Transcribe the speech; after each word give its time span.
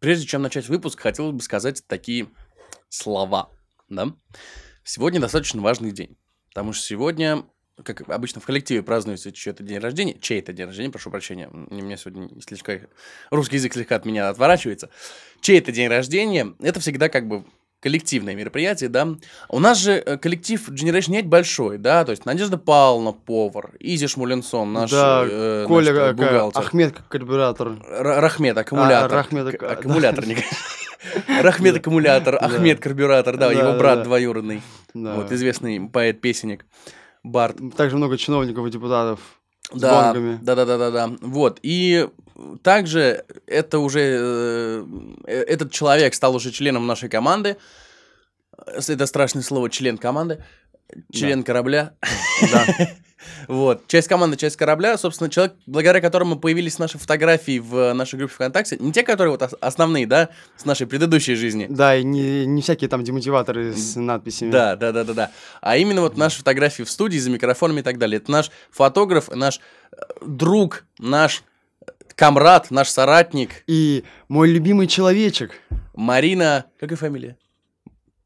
Прежде 0.00 0.26
чем 0.26 0.42
начать 0.42 0.68
выпуск, 0.68 1.00
хотел 1.00 1.32
бы 1.32 1.42
сказать 1.42 1.82
такие 1.86 2.28
слова, 2.88 3.50
да? 3.88 4.12
Сегодня 4.84 5.20
достаточно 5.20 5.62
важный 5.62 5.90
день, 5.90 6.16
потому 6.50 6.72
что 6.72 6.84
сегодня, 6.84 7.44
как 7.82 8.08
обычно 8.08 8.40
в 8.40 8.46
коллективе 8.46 8.82
празднуется 8.82 9.32
чей-то 9.32 9.62
день 9.62 9.78
рождения, 9.78 10.16
чей-то 10.20 10.52
день 10.52 10.66
рождения, 10.66 10.90
прошу 10.90 11.10
прощения, 11.10 11.48
у 11.48 11.74
меня 11.74 11.96
сегодня 11.96 12.28
слегка, 12.42 12.80
русский 13.30 13.56
язык 13.56 13.72
слегка 13.72 13.96
от 13.96 14.04
меня 14.04 14.28
отворачивается, 14.28 14.90
чей-то 15.40 15.72
день 15.72 15.88
рождения, 15.88 16.54
это 16.60 16.78
всегда 16.80 17.08
как 17.08 17.26
бы 17.26 17.44
коллективное 17.86 18.34
мероприятие, 18.34 18.88
да. 18.88 19.06
У 19.48 19.60
нас 19.60 19.78
же 19.78 19.92
э, 19.92 20.16
коллектив 20.18 20.68
Generation 20.70 21.12
8 21.12 21.28
большой, 21.28 21.78
да, 21.78 22.04
то 22.04 22.10
есть 22.10 22.26
Надежда 22.26 22.58
Павловна, 22.58 23.12
повар, 23.12 23.70
Изи 23.78 24.08
Шмуленсон, 24.08 24.72
наш, 24.72 24.90
да, 24.90 25.22
э, 25.24 25.66
Коля, 25.68 25.92
наш 25.92 26.02
э, 26.02 26.12
бухгалтер. 26.14 26.60
Ахмед 26.60 26.94
карбюратор. 27.08 27.68
Р- 27.88 28.20
Рахмет, 28.20 28.58
аккумулятор. 28.58 29.12
А, 29.12 29.16
Рахмет, 29.18 29.56
К- 29.56 29.60
да. 29.60 29.70
аккумуляторник. 29.70 30.38
Рахмет, 31.28 31.76
аккумулятор. 31.76 32.34
Ахмед, 32.42 32.80
карбюратор, 32.80 33.36
да, 33.36 33.52
его 33.52 33.78
брат 33.78 34.02
двоюродный. 34.02 34.62
Вот, 34.92 35.30
известный 35.30 35.88
поэт-песенник. 35.88 36.66
Барт. 37.22 37.58
Также 37.76 37.98
много 37.98 38.18
чиновников 38.18 38.66
и 38.66 38.70
депутатов 38.70 39.20
Да, 39.72 40.12
да, 40.14 40.54
да, 40.54 40.64
да, 40.64 40.78
да, 40.78 40.90
да. 40.90 41.10
Вот. 41.20 41.58
И 41.62 42.08
также 42.62 43.24
это 43.46 43.78
уже 43.78 44.00
э, 44.00 44.84
э, 45.24 45.42
этот 45.42 45.72
человек 45.72 46.14
стал 46.14 46.34
уже 46.34 46.50
членом 46.50 46.86
нашей 46.86 47.08
команды. 47.08 47.56
Это 48.66 49.06
страшное 49.06 49.42
слово 49.42 49.70
член 49.70 49.98
команды. 49.98 50.44
Член 51.12 51.42
корабля. 51.42 51.94
Да. 52.52 52.64
Вот. 53.48 53.86
Часть 53.86 54.08
команды, 54.08 54.36
часть 54.36 54.56
корабля. 54.56 54.96
Собственно, 54.98 55.30
человек, 55.30 55.54
благодаря 55.66 56.00
которому 56.00 56.38
появились 56.38 56.78
наши 56.78 56.98
фотографии 56.98 57.58
в 57.58 57.92
нашей 57.92 58.18
группе 58.18 58.34
ВКонтакте. 58.34 58.76
Не 58.78 58.92
те, 58.92 59.02
которые 59.02 59.32
вот 59.32 59.42
ос- 59.42 59.54
основные, 59.60 60.06
да, 60.06 60.30
с 60.56 60.64
нашей 60.64 60.86
предыдущей 60.86 61.34
жизни. 61.34 61.66
Да, 61.68 61.96
и 61.96 62.04
не, 62.04 62.46
не 62.46 62.62
всякие 62.62 62.88
там 62.88 63.04
демотиваторы 63.04 63.72
с 63.72 63.96
надписями. 63.96 64.50
Да, 64.50 64.76
да, 64.76 64.92
да, 64.92 65.04
да, 65.04 65.14
да. 65.14 65.30
А 65.60 65.76
именно 65.76 66.00
вот 66.02 66.16
наши 66.16 66.38
фотографии 66.38 66.82
в 66.82 66.90
студии 66.90 67.18
за 67.18 67.30
микрофонами 67.30 67.80
и 67.80 67.82
так 67.82 67.98
далее. 67.98 68.18
Это 68.18 68.30
наш 68.30 68.50
фотограф, 68.70 69.28
наш 69.28 69.60
э, 69.92 69.96
друг, 70.24 70.84
наш 70.98 71.42
комрад, 72.14 72.70
наш 72.70 72.88
соратник 72.88 73.62
И 73.66 74.04
мой 74.28 74.50
любимый 74.50 74.86
человечек, 74.86 75.52
Марина... 75.94 76.64
Как 76.80 76.92
и 76.92 76.94
фамилия? 76.94 77.36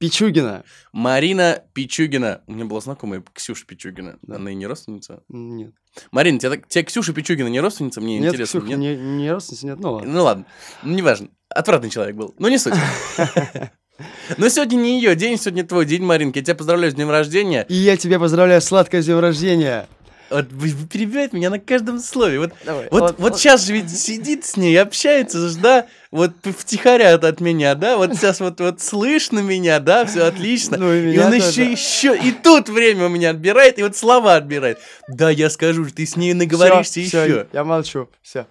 Пичугина. 0.01 0.65
Марина 0.93 1.63
Пичугина. 1.75 2.41
У 2.47 2.53
меня 2.55 2.65
была 2.65 2.81
знакомая 2.81 3.23
Ксюша 3.35 3.67
Пичугина. 3.67 4.19
Она 4.27 4.51
и 4.51 4.55
не 4.55 4.67
родственница. 4.67 5.23
Нет. 5.29 5.75
Марина, 6.11 6.39
тебе, 6.39 6.51
так- 6.57 6.69
тебе 6.69 6.85
Ксюша 6.85 7.13
Пичугина 7.13 7.49
не 7.49 7.61
родственница? 7.61 8.01
Мне 8.01 8.19
нет, 8.19 8.33
интересно. 8.33 8.61
Ксюха, 8.61 8.77
Не, 8.77 8.97
не 8.97 9.31
родственница, 9.31 9.67
нет, 9.67 9.79
ну 9.79 9.93
ладно. 9.93 10.11
Ну 10.11 10.25
ладно, 10.25 10.47
ну 10.83 10.95
неважно. 10.95 11.29
Отвратный 11.51 11.91
человек 11.91 12.17
был. 12.17 12.35
Ну 12.39 12.49
не 12.49 12.57
суть. 12.57 12.73
Но 14.39 14.49
сегодня 14.49 14.77
не 14.77 14.99
ее 14.99 15.15
день, 15.15 15.37
сегодня 15.37 15.65
твой 15.67 15.85
день, 15.85 16.03
Маринка. 16.03 16.39
Я 16.39 16.45
тебя 16.47 16.55
поздравляю 16.55 16.91
с 16.91 16.95
днем 16.95 17.11
рождения. 17.11 17.67
И 17.69 17.75
я 17.75 17.99
тебя 17.99 18.19
поздравляю, 18.19 18.63
сладкое 18.63 19.03
с 19.03 19.05
днем 19.05 19.19
рождения. 19.19 19.87
Вот 20.31 20.49
перебиваете 20.49 21.37
меня 21.37 21.51
на 21.51 21.59
каждом 21.59 21.99
слове. 21.99 22.39
Вот, 22.39 22.53
Давай. 22.65 22.89
вот, 22.91 23.19
вот, 23.19 23.39
сейчас 23.39 23.67
же 23.67 23.73
ведь 23.73 23.91
сидит 23.91 24.45
с 24.45 24.57
ней, 24.57 24.81
общается 24.81 25.51
да, 25.59 25.87
вот 26.11 26.33
втихаря 26.45 27.15
от, 27.15 27.25
от 27.25 27.41
меня, 27.41 27.75
да, 27.75 27.97
вот 27.97 28.15
сейчас 28.15 28.41
вот, 28.41 28.61
вот 28.61 28.81
слышно 28.81 29.41
меня, 29.41 29.81
да, 29.81 30.07
все 30.07 30.25
отлично. 30.25 30.77
Ну, 30.77 30.93
и 30.93 31.15
и 31.15 31.19
он 31.19 31.33
тоже. 31.33 31.63
еще, 31.63 31.71
еще, 31.71 32.17
и 32.17 32.33
тут 32.33 32.69
время 32.69 33.07
у 33.07 33.09
меня 33.09 33.31
отбирает, 33.31 33.79
и 33.79 33.83
вот 33.83 33.97
слова 33.97 34.37
отбирает. 34.37 34.79
Да, 35.09 35.31
я 35.31 35.51
скажу, 35.51 35.85
ты 35.87 36.07
с 36.07 36.17
ней 36.17 36.33
наговоришься 36.33 37.01
всё, 37.01 37.25
еще. 37.25 37.47
Я 37.53 37.65
молчу. 37.65 38.09
Все. 38.23 38.47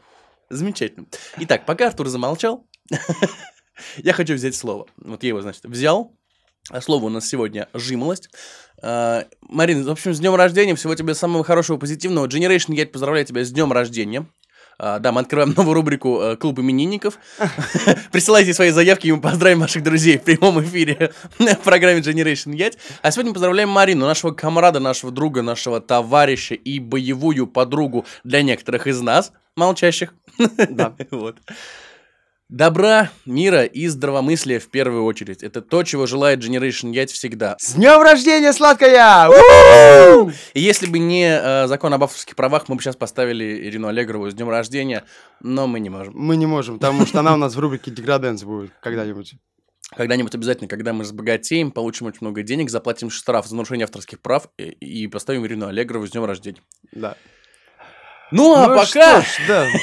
Замечательно. 0.49 1.05
Итак, 1.37 1.65
пока 1.65 1.87
Артур 1.87 2.07
замолчал, 2.07 2.65
я 3.97 4.13
хочу 4.13 4.33
взять 4.33 4.55
слово. 4.55 4.87
Вот 4.97 5.23
я 5.23 5.29
его, 5.29 5.41
значит, 5.41 5.65
взял. 5.65 6.13
А 6.69 6.81
слово 6.81 7.05
у 7.05 7.09
нас 7.09 7.27
сегодня 7.27 7.67
«жимолость». 7.73 8.29
А, 8.81 9.25
Марина, 9.41 9.83
в 9.83 9.89
общем, 9.89 10.13
с 10.13 10.19
днем 10.19 10.35
рождения, 10.35 10.75
всего 10.75 10.95
тебе 10.95 11.13
самого 11.15 11.43
хорошего, 11.43 11.77
позитивного. 11.77 12.27
Generation, 12.27 12.75
я 12.75 12.85
поздравляю 12.85 13.25
тебя 13.25 13.43
с 13.43 13.51
днем 13.51 13.71
рождения. 13.71 14.27
А, 14.81 14.99
да, 14.99 15.11
мы 15.11 15.21
открываем 15.21 15.53
новую 15.57 15.73
рубрику 15.73 16.21
э, 16.21 16.37
«Клуб 16.37 16.59
именинников». 16.59 17.19
Присылайте 18.13 18.53
свои 18.53 18.69
заявки, 18.69 19.07
и 19.07 19.11
мы 19.11 19.19
поздравим 19.19 19.59
ваших 19.59 19.83
друзей 19.83 20.17
в 20.17 20.23
прямом 20.23 20.63
эфире 20.63 21.11
в 21.37 21.57
программе 21.57 21.99
Generation 21.99 22.55
Ять. 22.55 22.77
А 23.01 23.11
сегодня 23.11 23.33
поздравляем 23.33 23.67
Марину, 23.67 24.05
нашего 24.05 24.31
комрада, 24.31 24.79
нашего 24.79 25.11
друга, 25.11 25.41
нашего 25.41 25.81
товарища 25.81 26.55
и 26.55 26.79
боевую 26.79 27.47
подругу 27.47 28.05
для 28.23 28.41
некоторых 28.41 28.87
из 28.87 29.01
нас, 29.01 29.33
молчащих. 29.55 30.13
Да. 30.69 30.95
Вот. 31.11 31.37
Добра, 32.49 33.11
мира 33.27 33.63
и 33.63 33.85
здравомыслия 33.85 34.59
в 34.59 34.69
первую 34.69 35.03
очередь. 35.03 35.43
Это 35.43 35.61
то, 35.61 35.83
чего 35.83 36.07
желает 36.07 36.39
Generation 36.39 36.91
Ять 36.91 37.11
всегда. 37.11 37.55
С 37.59 37.75
днем 37.75 38.01
рождения, 38.01 38.53
сладкая! 38.53 39.29
И 40.55 40.59
если 40.59 40.87
бы 40.87 40.97
не 40.97 41.29
э, 41.29 41.67
закон 41.67 41.93
об 41.93 42.03
авторских 42.03 42.35
правах, 42.35 42.67
мы 42.67 42.75
бы 42.75 42.81
сейчас 42.81 42.95
поставили 42.95 43.67
Ирину 43.67 43.87
Аллегрову 43.87 44.31
с 44.31 44.33
днем 44.33 44.49
рождения, 44.49 45.03
но 45.41 45.67
мы 45.67 45.79
не 45.79 45.91
можем. 45.91 46.15
Мы 46.15 46.37
не 46.37 46.47
можем, 46.47 46.79
потому 46.79 47.05
что 47.05 47.19
она 47.19 47.35
у 47.35 47.37
нас 47.37 47.53
в 47.53 47.59
рубрике 47.59 47.91
Деграденс 47.91 48.43
будет 48.43 48.71
когда-нибудь. 48.81 49.35
Когда-нибудь 49.95 50.33
обязательно, 50.33 50.67
когда 50.67 50.91
мы 50.91 51.03
разбогатеем, 51.03 51.69
получим 51.69 52.07
очень 52.07 52.19
много 52.21 52.41
денег, 52.41 52.71
заплатим 52.71 53.11
штраф 53.11 53.45
за 53.45 53.55
нарушение 53.55 53.83
авторских 53.83 54.21
прав 54.21 54.49
и, 54.57 54.63
и 54.63 55.07
поставим 55.07 55.45
Ирину 55.45 55.67
Аллегрову 55.67 56.07
с 56.07 56.11
днем 56.11 56.25
рождения. 56.25 56.61
Да. 56.93 57.15
Ну, 58.31 58.55
а 58.55 58.67
Ну 58.67 58.75
пока... 58.75 59.21
ж, 59.21 59.25
да. 59.47 59.67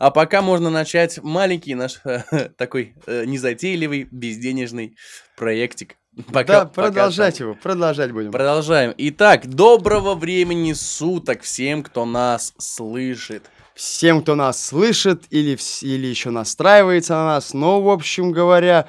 А 0.00 0.10
пока 0.10 0.42
можно 0.42 0.70
начать 0.70 1.20
маленький 1.22 1.74
наш 1.74 2.00
э, 2.04 2.50
такой 2.56 2.94
э, 3.06 3.24
незатейливый, 3.24 4.06
безденежный 4.10 4.96
проектик. 5.36 5.96
Пока, 6.32 6.60
Да, 6.60 6.66
пока 6.66 6.88
продолжать 6.88 7.40
его, 7.40 7.54
продолжать 7.54 8.12
будем. 8.12 8.30
Продолжаем. 8.30 8.94
Итак, 8.96 9.46
доброго 9.46 10.14
времени 10.14 10.72
суток 10.72 11.42
всем, 11.42 11.82
кто 11.82 12.04
нас 12.04 12.54
слышит. 12.58 13.44
Всем, 13.74 14.22
кто 14.22 14.34
нас 14.34 14.64
слышит 14.64 15.24
или, 15.30 15.56
или 15.82 16.06
еще 16.06 16.30
настраивается 16.30 17.14
на 17.14 17.26
нас, 17.26 17.54
но, 17.54 17.80
в 17.80 17.88
общем 17.88 18.32
говоря, 18.32 18.88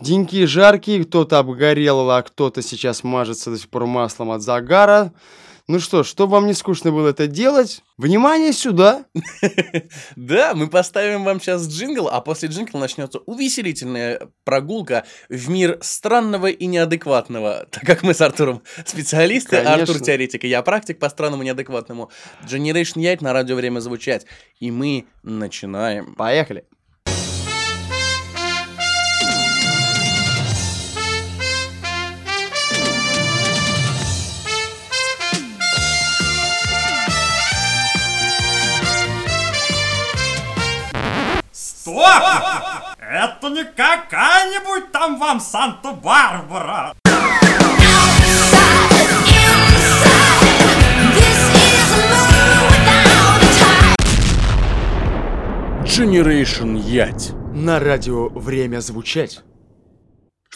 деньки 0.00 0.44
жаркие, 0.46 1.04
кто-то 1.04 1.38
обгорел, 1.38 2.08
а 2.10 2.22
кто-то 2.22 2.62
сейчас 2.62 3.02
мажется 3.02 3.50
до 3.50 3.58
сих 3.58 3.68
пор 3.68 3.86
маслом 3.86 4.30
от 4.30 4.42
загара. 4.42 5.12
Ну 5.68 5.80
что, 5.80 6.02
чтобы 6.02 6.32
вам 6.32 6.46
не 6.46 6.54
скучно 6.54 6.90
было 6.90 7.10
это 7.10 7.26
делать, 7.26 7.82
внимание 7.98 8.52
сюда. 8.54 9.04
Да, 10.16 10.54
мы 10.54 10.68
поставим 10.68 11.24
вам 11.24 11.40
сейчас 11.40 11.68
джингл, 11.68 12.08
а 12.08 12.20
после 12.20 12.48
джингла 12.48 12.78
начнется 12.78 13.18
увеселительная 13.20 14.30
прогулка 14.44 15.04
в 15.28 15.48
мир 15.50 15.78
странного 15.82 16.46
и 16.46 16.66
неадекватного. 16.66 17.66
Так 17.70 17.84
как 17.84 18.02
мы 18.02 18.14
с 18.14 18.20
Артуром 18.22 18.62
специалисты, 18.86 19.56
Конечно. 19.56 19.74
Артур 19.74 20.00
теоретик, 20.00 20.44
и 20.44 20.48
я 20.48 20.62
практик 20.62 20.98
по 20.98 21.08
странному 21.10 21.42
и 21.42 21.46
неадекватному. 21.46 22.10
Generation 22.44 23.00
Яйт 23.00 23.20
на 23.20 23.34
радио 23.34 23.54
время 23.54 23.80
звучать. 23.80 24.24
И 24.58 24.70
мы 24.70 25.06
начинаем. 25.22 26.14
Поехали. 26.14 26.64
Стоп! 41.98 42.22
Это 43.00 43.48
не 43.48 43.64
какая-нибудь 43.64 44.92
там 44.92 45.18
вам 45.18 45.40
Санта-Барбара. 45.40 46.94
Generation 55.82 56.78
Ять. 56.78 57.32
На 57.52 57.80
радио 57.80 58.28
время 58.28 58.78
звучать. 58.78 59.40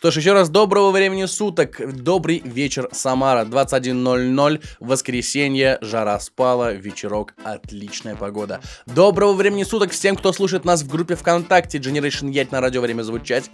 Что 0.03 0.11
ж, 0.11 0.17
еще 0.17 0.33
раз 0.33 0.49
доброго 0.49 0.91
времени 0.91 1.27
суток. 1.27 1.81
Добрый 1.95 2.43
вечер, 2.45 2.89
Самара. 2.91 3.45
21.00, 3.45 4.61
воскресенье, 4.81 5.79
жара 5.81 6.19
спала, 6.19 6.73
вечерок, 6.73 7.35
отличная 7.45 8.17
погода. 8.17 8.61
Доброго 8.87 9.35
времени 9.35 9.63
суток 9.63 9.93
всем, 9.93 10.17
кто 10.17 10.33
слушает 10.33 10.65
нас 10.65 10.83
в 10.83 10.89
группе 10.89 11.15
ВКонтакте 11.15 11.79
Generation 11.79 12.33
Ять 12.33 12.51
на 12.51 12.61
радио 12.61 12.81
время 12.81 13.03
звучать. 13.03 13.49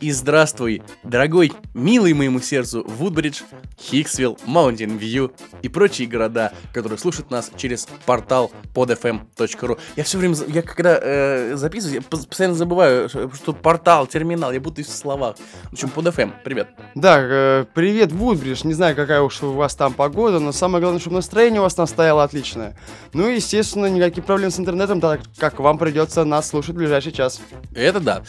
И 0.00 0.10
здравствуй, 0.10 0.82
дорогой, 1.04 1.52
милый 1.72 2.14
моему 2.14 2.40
сердцу 2.40 2.82
Вудбридж, 2.84 3.42
Хиксвилл, 3.80 4.36
Маунтин 4.44 4.96
Вью 4.96 5.32
и 5.62 5.68
прочие 5.68 6.08
города, 6.08 6.52
которые 6.72 6.98
слушают 6.98 7.30
нас 7.30 7.52
через 7.56 7.86
портал 8.06 8.50
podfm.ru. 8.74 9.78
Я 9.94 10.02
все 10.02 10.18
время, 10.18 10.34
я 10.48 10.62
когда 10.62 10.98
э, 11.00 11.54
записываю, 11.54 11.94
я 11.94 12.00
пос- 12.00 12.26
постоянно 12.26 12.56
забываю, 12.56 13.08
что, 13.08 13.52
портал, 13.52 14.08
терминал, 14.08 14.50
я 14.50 14.58
будто 14.58 14.82
в 14.82 14.88
словах. 14.88 15.36
В 15.70 15.74
общем, 15.74 15.91
под 15.94 16.06
FM. 16.06 16.32
Привет. 16.44 16.68
Да, 16.94 17.18
э, 17.20 17.64
привет, 17.74 18.12
Вудбридж. 18.12 18.62
Не 18.64 18.74
знаю, 18.74 18.96
какая 18.96 19.20
уж 19.20 19.42
у 19.42 19.52
вас 19.52 19.74
там 19.74 19.92
погода, 19.92 20.38
но 20.38 20.52
самое 20.52 20.80
главное, 20.80 21.00
чтобы 21.00 21.16
настроение 21.16 21.60
у 21.60 21.64
вас 21.64 21.74
там 21.74 21.86
стояло 21.86 22.24
отличное. 22.24 22.76
Ну 23.12 23.28
и, 23.28 23.36
естественно, 23.36 23.86
никаких 23.86 24.24
проблем 24.24 24.50
с 24.50 24.58
интернетом, 24.58 25.00
так 25.00 25.20
как 25.38 25.60
вам 25.60 25.78
придется 25.78 26.24
нас 26.24 26.48
слушать 26.48 26.74
в 26.74 26.78
ближайший 26.78 27.12
час. 27.12 27.40
Это 27.74 28.00
да. 28.00 28.22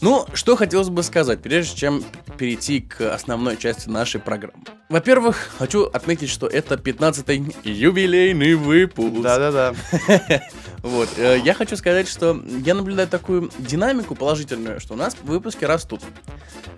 Ну, 0.00 0.26
что 0.34 0.56
хотелось 0.56 0.88
бы 0.90 1.02
сказать, 1.02 1.40
прежде 1.40 1.76
чем 1.76 2.04
перейти 2.38 2.80
к 2.80 3.12
основной 3.14 3.56
части 3.56 3.88
нашей 3.88 4.20
программы. 4.20 4.62
Во-первых, 4.88 5.50
хочу 5.58 5.84
отметить, 5.84 6.28
что 6.28 6.46
это 6.46 6.74
15-й 6.74 7.54
юбилейный 7.68 8.54
выпуск. 8.54 9.22
Да-да-да. 9.22 9.74
Вот, 10.82 11.08
э, 11.16 11.40
я 11.42 11.52
хочу 11.54 11.76
сказать, 11.76 12.06
что 12.06 12.40
я 12.64 12.74
наблюдаю 12.74 13.08
такую 13.08 13.50
динамику 13.58 14.14
положительную, 14.14 14.78
что 14.78 14.94
у 14.94 14.96
нас 14.96 15.16
выпуски 15.24 15.64
растут. 15.64 16.00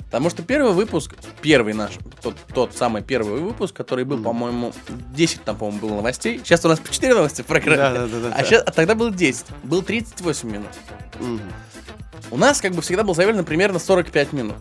Потому 0.06 0.30
что 0.30 0.42
первый 0.42 0.72
выпуск, 0.72 1.14
первый 1.42 1.74
наш, 1.74 1.90
тот, 2.22 2.34
тот 2.54 2.74
самый 2.74 3.02
первый 3.02 3.38
выпуск, 3.42 3.74
который 3.76 4.06
был, 4.06 4.22
по-моему, 4.22 4.72
10 5.14 5.42
там, 5.44 5.58
по-моему, 5.58 5.80
было 5.88 5.96
новостей. 5.96 6.38
Сейчас 6.42 6.64
у 6.64 6.68
нас 6.68 6.78
по 6.78 6.90
4 6.90 7.12
новости 7.14 7.42
в 7.42 7.46
программе. 7.46 7.98
Да-да-да. 7.98 8.34
А, 8.34 8.44
щас- 8.44 8.62
а 8.64 8.70
тогда 8.70 8.94
было 8.94 9.10
10. 9.10 9.44
Был 9.64 9.82
38 9.82 10.48
минут. 10.50 10.68
Мгм. 11.20 11.42
У 12.30 12.36
нас, 12.36 12.60
как 12.60 12.72
бы, 12.72 12.82
всегда 12.82 13.04
был 13.04 13.14
заявлено 13.14 13.44
примерно 13.44 13.78
45 13.78 14.32
минут. 14.32 14.56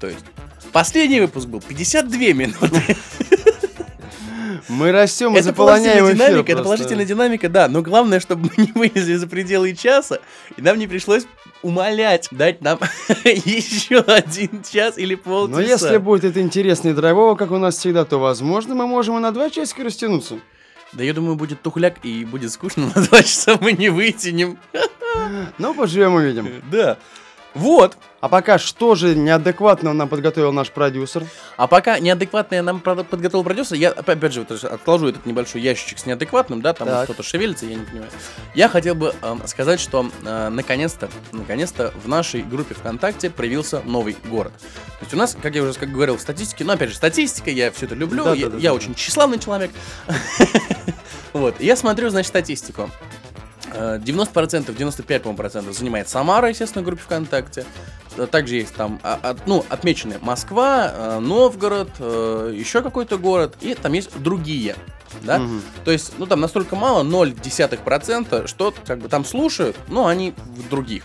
То 0.00 0.06
есть, 0.08 0.24
последний 0.72 1.20
выпуск 1.20 1.46
был 1.46 1.60
52 1.60 2.18
минуты. 2.32 2.96
Мы 4.68 4.90
растем 4.90 5.34
и 5.34 5.38
Это 5.38 5.48
заполоняем 5.48 5.98
положительная 5.98 6.14
эфир 6.14 6.28
динамика, 6.28 6.52
это 6.52 6.62
положительная 6.62 7.04
динамика, 7.06 7.48
да. 7.48 7.68
Но 7.68 7.82
главное, 7.82 8.20
чтобы 8.20 8.50
мы 8.56 8.64
не 8.64 8.72
вылезли 8.72 9.14
за 9.14 9.26
пределы 9.26 9.74
часа, 9.74 10.18
и 10.56 10.62
нам 10.62 10.78
не 10.78 10.86
пришлось 10.86 11.26
умолять 11.62 12.28
дать 12.30 12.60
нам 12.62 12.78
еще 13.24 13.98
один 13.98 14.62
час 14.62 14.98
или 14.98 15.14
полчаса. 15.14 15.60
Но 15.60 15.66
если 15.66 15.96
будет 15.98 16.24
это 16.24 16.40
интересно 16.40 16.88
и 16.88 16.92
драйвово, 16.92 17.36
как 17.36 17.50
у 17.52 17.58
нас 17.58 17.76
всегда, 17.76 18.04
то, 18.04 18.18
возможно, 18.18 18.74
мы 18.74 18.86
можем 18.86 19.16
и 19.18 19.20
на 19.20 19.30
два 19.32 19.50
часика 19.50 19.84
растянуться. 19.84 20.38
Да 20.92 21.02
я 21.02 21.12
думаю, 21.12 21.36
будет 21.36 21.62
тухляк 21.62 22.04
и 22.04 22.24
будет 22.24 22.52
скучно, 22.52 22.90
на 22.94 23.02
два 23.02 23.22
часа 23.22 23.58
мы 23.60 23.72
не 23.72 23.88
вытянем. 23.88 24.58
Ну, 25.58 25.74
поживем 25.74 26.14
увидим. 26.14 26.62
Да. 26.70 26.98
Вот. 27.54 27.96
А 28.20 28.28
пока 28.28 28.58
что 28.58 28.94
же 28.96 29.14
неадекватно 29.14 29.94
нам 29.94 30.08
подготовил 30.08 30.52
наш 30.52 30.70
продюсер? 30.70 31.24
А 31.56 31.66
пока 31.66 31.98
неадекватное 31.98 32.60
нам 32.60 32.80
подготовил 32.80 33.44
продюсер, 33.44 33.76
я 33.76 33.90
опять 33.90 34.32
же 34.32 34.44
вот, 34.46 34.64
отложу 34.64 35.08
этот 35.08 35.24
небольшой 35.24 35.62
ящичек 35.62 35.98
с 35.98 36.06
неадекватным, 36.06 36.60
да, 36.60 36.74
там 36.74 36.86
Так. 36.88 37.04
кто-то 37.04 37.22
шевелится, 37.22 37.64
я 37.64 37.76
не 37.76 37.84
понимаю. 37.86 38.10
Я 38.54 38.68
хотел 38.68 38.94
бы 38.94 39.14
эм, 39.22 39.46
сказать, 39.46 39.80
что 39.80 40.10
э, 40.24 40.48
наконец-то, 40.50 41.08
наконец-то 41.32 41.94
в 42.02 42.08
нашей 42.08 42.42
группе 42.42 42.74
ВКонтакте 42.74 43.30
появился 43.30 43.80
новый 43.84 44.16
город. 44.24 44.52
То 44.98 45.02
есть 45.02 45.14
у 45.14 45.16
нас, 45.16 45.36
как 45.40 45.54
я 45.54 45.62
уже 45.62 45.72
как 45.74 45.90
говорил, 45.90 46.18
в 46.18 46.20
статистике, 46.20 46.64
ну 46.64 46.72
опять 46.74 46.90
же, 46.90 46.96
статистика, 46.96 47.50
я 47.50 47.70
все 47.70 47.86
это 47.86 47.94
люблю, 47.94 48.24
Да, 48.24 48.34
я, 48.34 48.46
да, 48.46 48.52
да, 48.52 48.58
я 48.58 48.70
да. 48.70 48.74
очень 48.74 48.94
тщеславный 48.94 49.38
человек. 49.38 49.70
Вот, 51.32 51.60
я 51.60 51.76
смотрю, 51.76 52.08
значит, 52.08 52.28
статистику. 52.28 52.90
Э, 53.78 53.98
90%, 53.98 54.74
95% 54.74 55.18
по-моему, 55.20 55.36
процентов 55.36 55.76
занимает 55.76 56.08
Самара, 56.08 56.48
естественно, 56.48 56.82
в 56.82 56.86
группе 56.86 57.02
ВКонтакте. 57.02 57.64
Э, 58.16 58.26
Также 58.26 58.56
есть 58.56 58.74
там, 58.74 58.98
а- 59.02 59.18
а- 59.22 59.36
ну, 59.44 59.64
отмечены 59.68 60.18
Москва, 60.22 60.90
э, 60.92 61.18
Новгород, 61.18 61.90
э, 61.98 62.54
еще 62.56 62.82
какой-то 62.82 63.18
город, 63.18 63.56
и 63.60 63.74
там 63.74 63.92
есть 63.92 64.18
другие, 64.18 64.76
да? 65.22 65.38
Мгм. 65.38 65.62
То 65.84 65.90
есть, 65.90 66.14
ну, 66.16 66.26
там 66.26 66.40
настолько 66.40 66.74
мало, 66.74 67.02
0,1%, 67.02 68.46
что 68.46 68.74
как 68.86 68.98
бы 68.98 69.08
там 69.08 69.24
слушают, 69.24 69.76
но 69.88 70.06
они 70.06 70.32
в 70.36 70.68
других. 70.70 71.04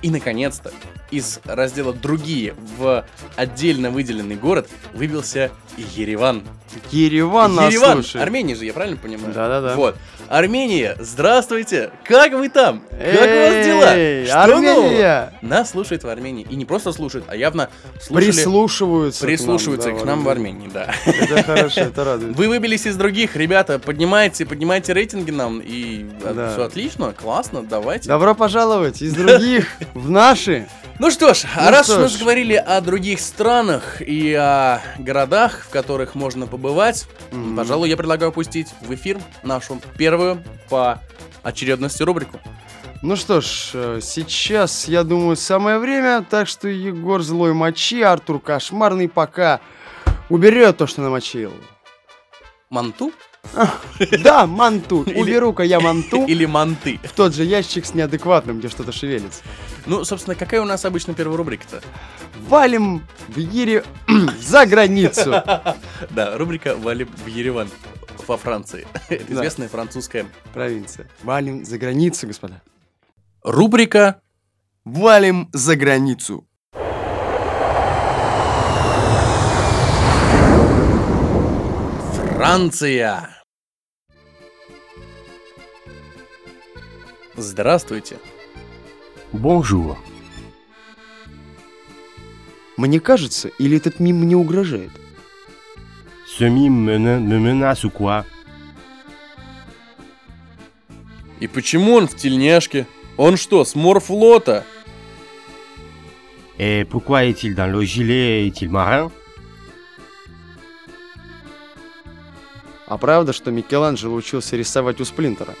И, 0.00 0.10
наконец-то, 0.10 0.72
из 1.14 1.40
раздела 1.44 1.92
«Другие» 1.92 2.54
в 2.78 3.04
отдельно 3.36 3.90
выделенный 3.90 4.36
город 4.36 4.68
выбился 4.92 5.50
Ереван. 5.76 6.42
Ереван 6.90 7.54
нас 7.54 7.72
Ереван, 7.72 8.02
слушает. 8.02 8.22
Армения 8.24 8.54
же, 8.54 8.64
я 8.64 8.72
правильно 8.72 8.96
понимаю? 8.96 9.32
Да-да-да. 9.32 9.74
Вот. 9.76 9.96
Армения, 10.28 10.96
здравствуйте! 10.98 11.90
Как 12.04 12.32
вы 12.32 12.48
там? 12.48 12.82
Как 12.90 12.98
у 12.98 13.54
вас 13.54 13.66
дела? 13.66 13.94
Эй, 13.96 14.26
Что 14.26 14.46
нового? 14.46 14.86
Армения! 14.86 15.32
Нас 15.42 15.70
слушают 15.70 16.02
в 16.02 16.08
Армении. 16.08 16.46
И 16.50 16.56
не 16.56 16.64
просто 16.64 16.92
слушают, 16.92 17.26
а 17.28 17.36
явно 17.36 17.68
слушали... 18.00 18.32
Прислушиваются. 18.32 19.24
прислушиваются 19.24 19.92
да, 19.92 19.98
к 19.98 20.04
нам 20.04 20.24
в. 20.24 20.28
Армении, 20.28 20.68
да. 20.72 20.92
Это 21.04 21.42
хорошо, 21.42 21.82
это 21.82 22.04
радует. 22.04 22.36
Вы 22.36 22.48
выбились 22.48 22.86
из 22.86 22.96
других, 22.96 23.36
ребята, 23.36 23.78
поднимайте, 23.78 24.46
поднимайте 24.46 24.92
рейтинги 24.94 25.30
нам, 25.30 25.60
и 25.62 26.04
Да. 26.24 26.52
все 26.52 26.64
отлично, 26.64 27.12
классно, 27.12 27.62
давайте. 27.62 28.08
Добро 28.08 28.34
пожаловать 28.34 29.02
из 29.02 29.12
других 29.14 29.68
в 29.92 30.10
наши. 30.10 30.66
Ну 31.00 31.10
что 31.10 31.34
ж, 31.34 31.44
Ну 31.56 31.70
раз 31.70 31.86
что 31.86 31.96
уж 31.96 32.02
мы 32.02 32.08
ж. 32.08 32.12
заговорили 32.12 32.54
о 32.54 32.80
других 32.80 33.20
странах 33.20 34.00
и 34.00 34.32
о 34.32 34.80
городах, 34.98 35.62
в 35.64 35.70
которых 35.70 36.14
можно 36.14 36.46
побывать, 36.46 37.06
Мгм. 37.32 37.56
пожалуй, 37.56 37.88
я 37.88 37.96
предлагаю 37.96 38.30
пустить 38.30 38.68
в 38.80 38.94
эфир 38.94 39.18
нашу 39.42 39.80
первую 39.98 40.42
по 40.70 41.00
очередности 41.42 42.02
рубрику. 42.04 42.38
Ну 43.02 43.16
что 43.16 43.40
ж, 43.40 43.70
э, 43.74 43.98
сейчас, 44.02 44.86
я 44.88 45.02
думаю, 45.02 45.36
самое 45.36 45.78
время, 45.78 46.24
так 46.28 46.46
что 46.48 46.68
Егор 46.68 47.22
злой 47.22 47.52
мочи, 47.52 48.00
Артур 48.00 48.40
кошмарный 48.40 49.08
пока 49.08 49.60
уберет 50.30 50.76
то, 50.78 50.86
что 50.86 51.02
намочил. 51.02 51.52
Манту 52.70 53.12
Да, 54.22 54.46
манту. 54.46 55.00
Уберу-ка 55.00 55.62
я 55.62 55.80
манту 55.80 56.24
или 56.28 56.44
манты? 56.46 56.98
в 57.02 57.12
тот 57.12 57.34
же 57.34 57.44
ящик 57.44 57.86
с 57.86 57.94
неадекватным, 57.94 58.58
где 58.58 58.68
что-то 58.68 58.92
шевелится. 58.92 59.42
Ну, 59.86 60.04
собственно, 60.04 60.34
какая 60.34 60.60
у 60.60 60.64
нас 60.64 60.84
обычно 60.84 61.14
первая 61.14 61.36
рубрика-то? 61.36 61.82
Валим 62.48 63.02
в 63.28 63.38
Ере 63.38 63.84
за 64.40 64.66
границу. 64.66 65.34
Да, 66.10 66.36
рубрика 66.36 66.76
«Вали 66.76 67.04
в 67.04 67.26
Ереван» 67.26 67.68
во 68.26 68.36
Франции. 68.36 68.86
Это 69.08 69.32
известная 69.32 69.68
французская 69.68 70.26
Провинция. 70.52 71.08
Валим 71.22 71.64
за 71.64 71.78
границу, 71.78 72.26
господа. 72.26 72.62
рубрика 73.42 74.20
Валим 74.84 75.48
за 75.52 75.76
границу. 75.76 76.46
Франция. 82.34 83.30
Здравствуйте. 87.36 88.18
Bonjour. 89.32 89.96
Мне 92.76 92.98
кажется, 92.98 93.50
или 93.60 93.76
этот 93.76 94.00
мим 94.00 94.16
мне 94.16 94.34
угрожает? 94.34 94.90
Ce 96.26 96.48
mime 96.48 96.84
me, 96.84 97.20
me 97.20 97.38
menace 97.38 97.84
ou 97.84 97.90
quoi 97.90 98.24
И 101.38 101.46
почему 101.46 101.94
он 101.94 102.08
в 102.08 102.16
тельняшке? 102.16 102.88
Он 103.16 103.36
что, 103.36 103.64
с 103.64 103.76
морфлота? 103.76 104.64
Et 106.58 106.84
pourquoi 106.84 107.26
est-il 107.26 107.54
dans 107.54 107.68
le 107.68 107.84
gilet 107.84 108.48
Est-il 108.48 108.70
marin 108.70 109.12
А 112.86 112.98
правда, 112.98 113.32
что 113.32 113.50
Микеланджело 113.50 114.14
учился 114.14 114.56
рисовать 114.56 115.00
у 115.00 115.04
Сплинтера? 115.04 115.54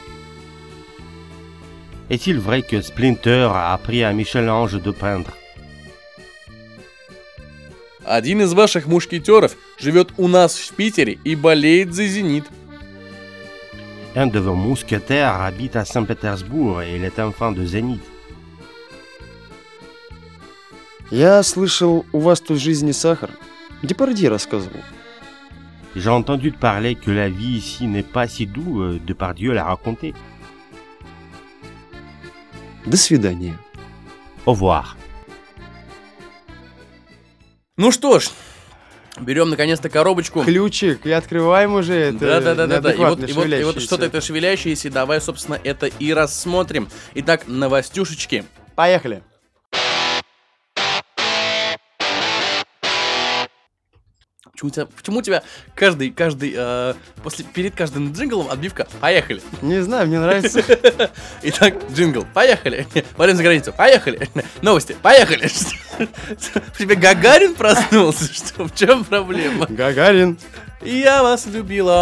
Est-il 2.10 2.38
vrai 2.38 2.60
que 2.60 2.82
Splinter 2.82 3.50
a 3.50 3.72
appris 3.72 4.02
à 4.02 4.12
Michel-Ange 4.12 4.80
de 4.80 4.92
peindre 4.92 5.32
Один 8.04 8.42
из 8.42 8.52
ваших 8.52 8.86
мушкетеров 8.86 9.56
живет 9.78 10.12
у 10.18 10.28
нас 10.28 10.56
в 10.56 10.74
Питере 10.74 11.18
и 11.24 11.34
болеет 11.34 11.94
за 11.94 12.06
«Зенит». 12.06 12.44
Un 14.14 14.28
de 14.28 14.38
vos 14.38 14.54
mousquetaires 14.54 15.40
habite 15.40 15.74
à 15.74 15.84
Saint-Pétersbourg 15.84 16.82
et 16.82 16.94
il 16.94 17.04
est 17.04 17.18
enfant 17.18 17.50
de 17.50 17.64
Zénith. 17.64 18.00
Я 21.10 21.42
слышал, 21.42 22.06
у 22.12 22.20
вас 22.20 22.40
тут 22.40 22.60
жизни 22.60 22.92
сахар. 22.92 23.30
Депарди 23.82 24.28
рассказывал. 24.28 24.80
J'ai 25.96 26.10
entendu 26.10 26.50
parler 26.50 26.96
que 26.96 27.10
la 27.10 27.28
vie 27.28 27.58
ici 27.58 27.86
n'est 27.86 28.02
pas 28.02 28.26
si 28.26 28.46
doux, 28.46 28.82
euh, 28.82 29.00
Depardieu 29.06 29.52
l'a 29.52 29.64
raconté. 29.64 30.12
До 32.84 32.96
свидания. 32.96 33.54
Au 34.44 34.52
revoir. 34.52 34.96
Ну 37.76 37.90
что 37.90 38.20
ж, 38.20 38.30
берем 39.20 39.50
наконец-то 39.50 39.88
коробочку. 39.88 40.42
Ключик, 40.44 41.06
и 41.06 41.12
открываем 41.12 41.74
уже 41.74 41.94
это 41.94 42.18
Да, 42.18 42.40
да, 42.40 42.54
да, 42.54 42.66
да, 42.66 42.80
да. 42.80 42.92
И 42.92 42.96
вот, 42.96 43.28
и 43.28 43.32
вот, 43.32 43.46
и 43.46 43.64
вот 43.64 43.80
что-то 43.80 44.06
это 44.06 44.20
шевелящееся. 44.20 44.90
Давай, 44.90 45.20
собственно, 45.20 45.60
это 45.62 45.86
и 45.86 46.12
рассмотрим. 46.12 46.88
Итак, 47.14 47.44
новостюшечки. 47.46 48.44
Поехали. 48.74 49.22
Почему 54.64 54.70
тебя, 54.70 54.86
почему 54.96 55.18
у 55.18 55.22
тебя 55.22 55.42
каждый, 55.74 56.10
каждый, 56.10 56.54
э, 56.56 56.94
после, 57.22 57.44
перед 57.44 57.74
каждым 57.74 58.12
джинглом 58.12 58.50
отбивка 58.50 58.86
«Поехали». 59.00 59.42
Не 59.62 59.82
знаю, 59.82 60.06
мне 60.06 60.18
нравится. 60.18 60.62
Итак, 61.42 61.74
джингл, 61.92 62.26
поехали. 62.32 62.86
Валим 63.16 63.36
за 63.36 63.42
границу, 63.42 63.72
поехали. 63.72 64.28
Новости, 64.62 64.96
поехали. 65.00 65.48
Тебе 66.78 66.94
Гагарин 66.94 67.54
проснулся, 67.54 68.32
что? 68.32 68.64
В 68.64 68.74
чем 68.74 69.04
проблема? 69.04 69.66
Гагарин. 69.68 70.38
Я 70.82 71.22
вас 71.22 71.46
любила. 71.46 71.94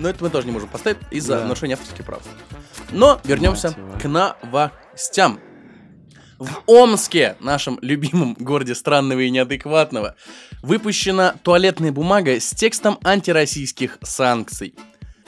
Но 0.00 0.08
это 0.08 0.24
мы 0.24 0.30
тоже 0.30 0.46
не 0.46 0.52
можем 0.52 0.68
поставить 0.68 0.98
из-за 1.10 1.44
нарушения 1.44 1.74
авторских 1.74 2.04
прав. 2.04 2.22
Но 2.90 3.20
вернемся 3.24 3.74
к 4.00 4.08
новостям. 4.08 5.40
В 6.38 6.62
Омске, 6.66 7.36
нашем 7.40 7.80
любимом 7.82 8.34
городе 8.38 8.76
странного 8.76 9.20
и 9.20 9.30
неадекватного, 9.30 10.14
выпущена 10.62 11.34
туалетная 11.42 11.90
бумага 11.90 12.38
с 12.38 12.50
текстом 12.50 12.98
антироссийских 13.02 13.98
санкций. 14.02 14.74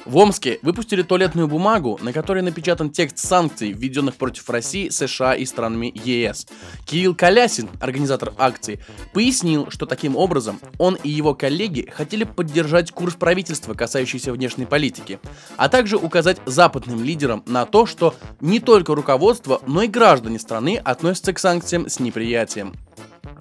В 0.06 0.16
Омске 0.16 0.58
выпустили 0.62 1.02
туалетную 1.02 1.46
бумагу, 1.46 1.98
на 2.02 2.12
которой 2.12 2.42
напечатан 2.42 2.90
текст 2.90 3.18
санкций, 3.18 3.72
введенных 3.72 4.16
против 4.16 4.48
России, 4.48 4.88
США 4.88 5.34
и 5.34 5.44
странами 5.44 5.92
ЕС. 5.94 6.46
Кирилл 6.86 7.14
Колясин, 7.14 7.68
организатор 7.80 8.32
акции, 8.38 8.80
пояснил, 9.12 9.70
что 9.70 9.86
таким 9.86 10.16
образом 10.16 10.58
он 10.78 10.96
и 11.02 11.10
его 11.10 11.34
коллеги 11.34 11.88
хотели 11.92 12.24
поддержать 12.24 12.92
курс 12.92 13.14
правительства, 13.14 13.74
касающийся 13.74 14.32
внешней 14.32 14.66
политики, 14.66 15.18
а 15.56 15.68
также 15.68 15.96
указать 15.96 16.38
западным 16.46 17.04
лидерам 17.04 17.42
на 17.46 17.66
то, 17.66 17.86
что 17.86 18.14
не 18.40 18.60
только 18.60 18.94
руководство, 18.94 19.60
но 19.66 19.82
и 19.82 19.88
граждане 19.88 20.38
страны 20.38 20.80
относятся 20.82 21.32
к 21.32 21.38
санкциям 21.38 21.88
с 21.88 22.00
неприятием. 22.00 22.74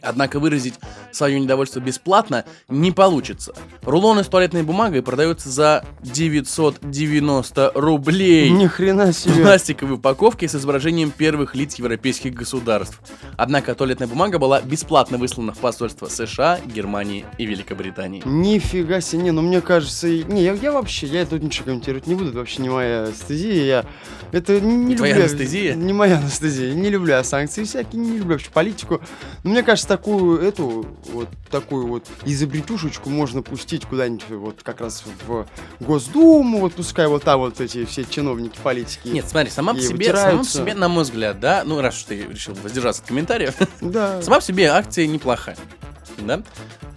Однако 0.01 0.39
выразить 0.39 0.75
свое 1.11 1.39
недовольство 1.39 1.79
бесплатно 1.79 2.45
не 2.67 2.91
получится. 2.91 3.53
Рулоны 3.83 4.23
с 4.23 4.27
туалетной 4.27 4.63
бумагой 4.63 5.01
продаются 5.01 5.49
за 5.49 5.85
990 6.01 7.71
рублей. 7.75 8.49
Ни 8.49 8.67
хрена 8.67 9.13
себе. 9.13 9.43
Пластиковой 9.43 9.95
упаковки 9.95 10.47
с 10.47 10.55
изображением 10.55 11.11
первых 11.11 11.55
лиц 11.55 11.75
европейских 11.75 12.33
государств. 12.33 12.99
Однако 13.37 13.75
туалетная 13.75 14.07
бумага 14.07 14.39
была 14.39 14.61
бесплатно 14.61 15.17
выслана 15.17 15.53
в 15.53 15.57
посольство 15.57 16.07
США, 16.07 16.59
Германии 16.65 17.25
и 17.37 17.45
Великобритании. 17.45 18.21
Нифига 18.25 19.01
себе, 19.01 19.23
не, 19.23 19.31
ну 19.31 19.41
мне 19.41 19.61
кажется, 19.61 20.07
не, 20.07 20.43
я, 20.43 20.53
я 20.53 20.71
вообще, 20.71 21.07
я 21.07 21.25
тут 21.25 21.43
ничего 21.43 21.65
комментировать 21.65 22.07
не 22.07 22.15
буду, 22.15 22.29
это 22.29 22.39
вообще 22.39 22.61
не 22.61 22.69
моя 22.69 23.03
анестезия, 23.03 23.63
я, 23.63 23.85
это 24.31 24.59
не, 24.59 24.75
не 24.75 24.95
твоя 24.95 25.15
люблю, 25.15 25.29
анестезия? 25.29 25.75
Не 25.75 25.93
моя 25.93 26.17
анестезия, 26.17 26.73
не 26.73 26.89
люблю 26.89 27.23
санкции 27.23 27.63
всякие, 27.63 28.01
не 28.01 28.17
люблю 28.17 28.33
вообще 28.33 28.49
политику, 28.51 29.01
но 29.43 29.51
мне 29.51 29.63
кажется, 29.63 29.88
такую, 29.89 30.39
эту, 30.39 30.85
вот, 31.11 31.27
такую 31.49 31.87
вот 31.87 32.05
изобретушечку 32.23 33.09
можно 33.09 33.41
пустить 33.41 33.85
куда-нибудь, 33.85 34.29
вот, 34.29 34.63
как 34.63 34.81
раз 34.81 35.03
в 35.27 35.47
Госдуму, 35.79 36.59
вот, 36.59 36.75
пускай 36.75 37.07
вот 37.07 37.23
там 37.23 37.39
вот 37.39 37.59
эти 37.59 37.85
все 37.85 38.05
чиновники, 38.05 38.59
политики. 38.63 39.07
Нет, 39.07 39.27
смотри, 39.27 39.49
сама 39.49 39.73
по 39.73 39.81
себе, 39.81 40.15
сама 40.15 40.37
по 40.37 40.45
себе, 40.45 40.75
на 40.75 40.89
мой 40.89 41.03
взгляд, 41.03 41.39
да, 41.39 41.63
ну 41.65 41.81
раз 41.81 41.97
уж 41.97 42.03
ты 42.03 42.23
решил 42.23 42.53
воздержаться 42.53 43.01
от 43.01 43.07
комментариев, 43.07 43.55
Да. 43.81 44.21
сама 44.21 44.37
по 44.37 44.43
себе 44.43 44.67
акция 44.67 45.07
неплохая, 45.07 45.57
да? 46.19 46.43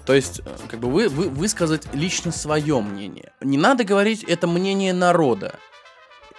То 0.04 0.12
есть, 0.12 0.40
э, 0.40 0.42
как 0.68 0.80
бы 0.80 0.90
вы, 0.90 1.08
вы 1.08 1.28
высказать 1.30 1.86
лично 1.94 2.30
свое 2.32 2.80
мнение. 2.80 3.32
Не 3.40 3.56
надо 3.56 3.84
говорить 3.84 4.24
это 4.24 4.46
мнение 4.46 4.92
народа. 4.92 5.54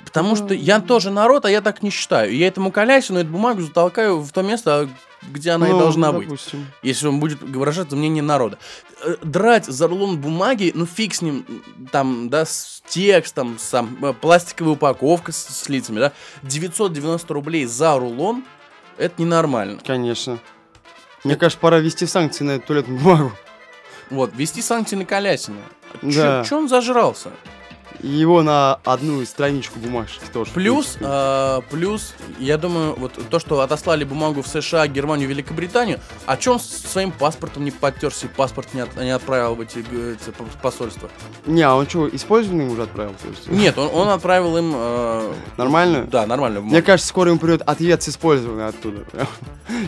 Потому 0.03 0.35
что 0.35 0.53
я 0.53 0.81
тоже 0.81 1.11
народ, 1.11 1.45
а 1.45 1.49
я 1.49 1.61
так 1.61 1.81
не 1.81 1.89
считаю. 1.89 2.29
И 2.29 2.35
я 2.35 2.47
этому 2.47 2.73
Колясину 2.73 3.19
эту 3.19 3.29
бумагу 3.29 3.61
затолкаю 3.61 4.19
в 4.19 4.29
то 4.33 4.41
место, 4.41 4.89
где 5.31 5.51
она 5.51 5.67
и 5.67 5.71
Ну, 5.71 5.79
должна 5.79 6.11
быть. 6.11 6.27
допустим. 6.27 6.67
Если 6.81 7.07
он 7.07 7.19
будет 7.19 7.41
выражать 7.41 7.91
мнение 7.91 8.23
народа. 8.23 8.57
Э, 9.03 9.15
Драть 9.23 9.65
за 9.65 9.87
рулон 9.87 10.19
бумаги, 10.19 10.71
ну 10.75 10.85
фиг 10.85 11.13
с 11.15 11.21
ним, 11.21 11.45
там, 11.91 12.29
да, 12.29 12.45
с 12.45 12.81
текстом, 12.87 13.57
сам, 13.59 13.97
э, 14.03 14.13
пластиковая 14.13 14.73
упаковка 14.73 15.31
с, 15.31 15.37
с 15.37 15.69
лицами, 15.69 15.99
да, 15.99 16.11
990 16.43 17.33
рублей 17.33 17.65
за 17.65 17.97
рулон, 17.97 18.43
это 18.97 19.21
ненормально. 19.21 19.79
Конечно. 19.85 20.39
Мне 21.23 21.35
кажется, 21.35 21.59
пора 21.59 21.79
ввести 21.79 22.05
санкции 22.05 22.43
на 22.43 22.51
эту 22.51 22.67
туалетную 22.67 22.99
бумагу. 22.99 23.31
Вот, 24.09 24.35
вести 24.35 24.61
санкции 24.61 24.95
на 24.95 25.05
Колясина. 25.05 25.57
Да. 26.01 26.43
Че 26.43 26.57
он 26.57 26.67
зажрался? 26.69 27.31
И 28.03 28.07
его 28.07 28.43
на 28.43 28.79
одну 28.83 29.23
страничку 29.25 29.79
бумажки 29.79 30.19
тоже. 30.33 30.51
Плюс, 30.53 30.97
э, 30.99 31.61
плюс, 31.71 32.13
я 32.37 32.57
думаю, 32.57 32.95
вот 32.97 33.13
то, 33.29 33.39
что 33.39 33.61
отослали 33.61 34.03
бумагу 34.03 34.41
в 34.41 34.47
США, 34.47 34.87
Германию, 34.87 35.29
Великобританию, 35.29 36.01
а 36.25 36.35
чем 36.35 36.59
своим 36.59 37.11
паспортом 37.11 37.63
не 37.63 37.71
подтерся 37.71 38.25
и 38.25 38.29
паспорт 38.29 38.73
не, 38.73 38.81
от- 38.81 38.97
не 38.97 39.09
отправил 39.09 39.55
в 39.55 39.61
эти, 39.61 39.79
эти 39.79 40.33
посольства? 40.61 41.09
Не, 41.45 41.61
а 41.61 41.75
он 41.75 41.87
что, 41.87 42.09
использованный 42.09 42.67
уже 42.67 42.83
отправил? 42.83 43.13
Нет, 43.47 43.77
он, 43.77 43.89
он 43.93 44.09
отправил 44.09 44.57
им... 44.57 44.73
э, 44.75 45.33
Нормально? 45.57 46.05
Да, 46.11 46.25
нормально. 46.25 46.59
Мне 46.59 46.81
кажется, 46.81 47.07
скоро 47.07 47.29
ему 47.29 47.39
придет 47.39 47.61
ответ 47.65 48.03
с 48.03 48.09
использованной 48.09 48.67
оттуда. 48.67 49.05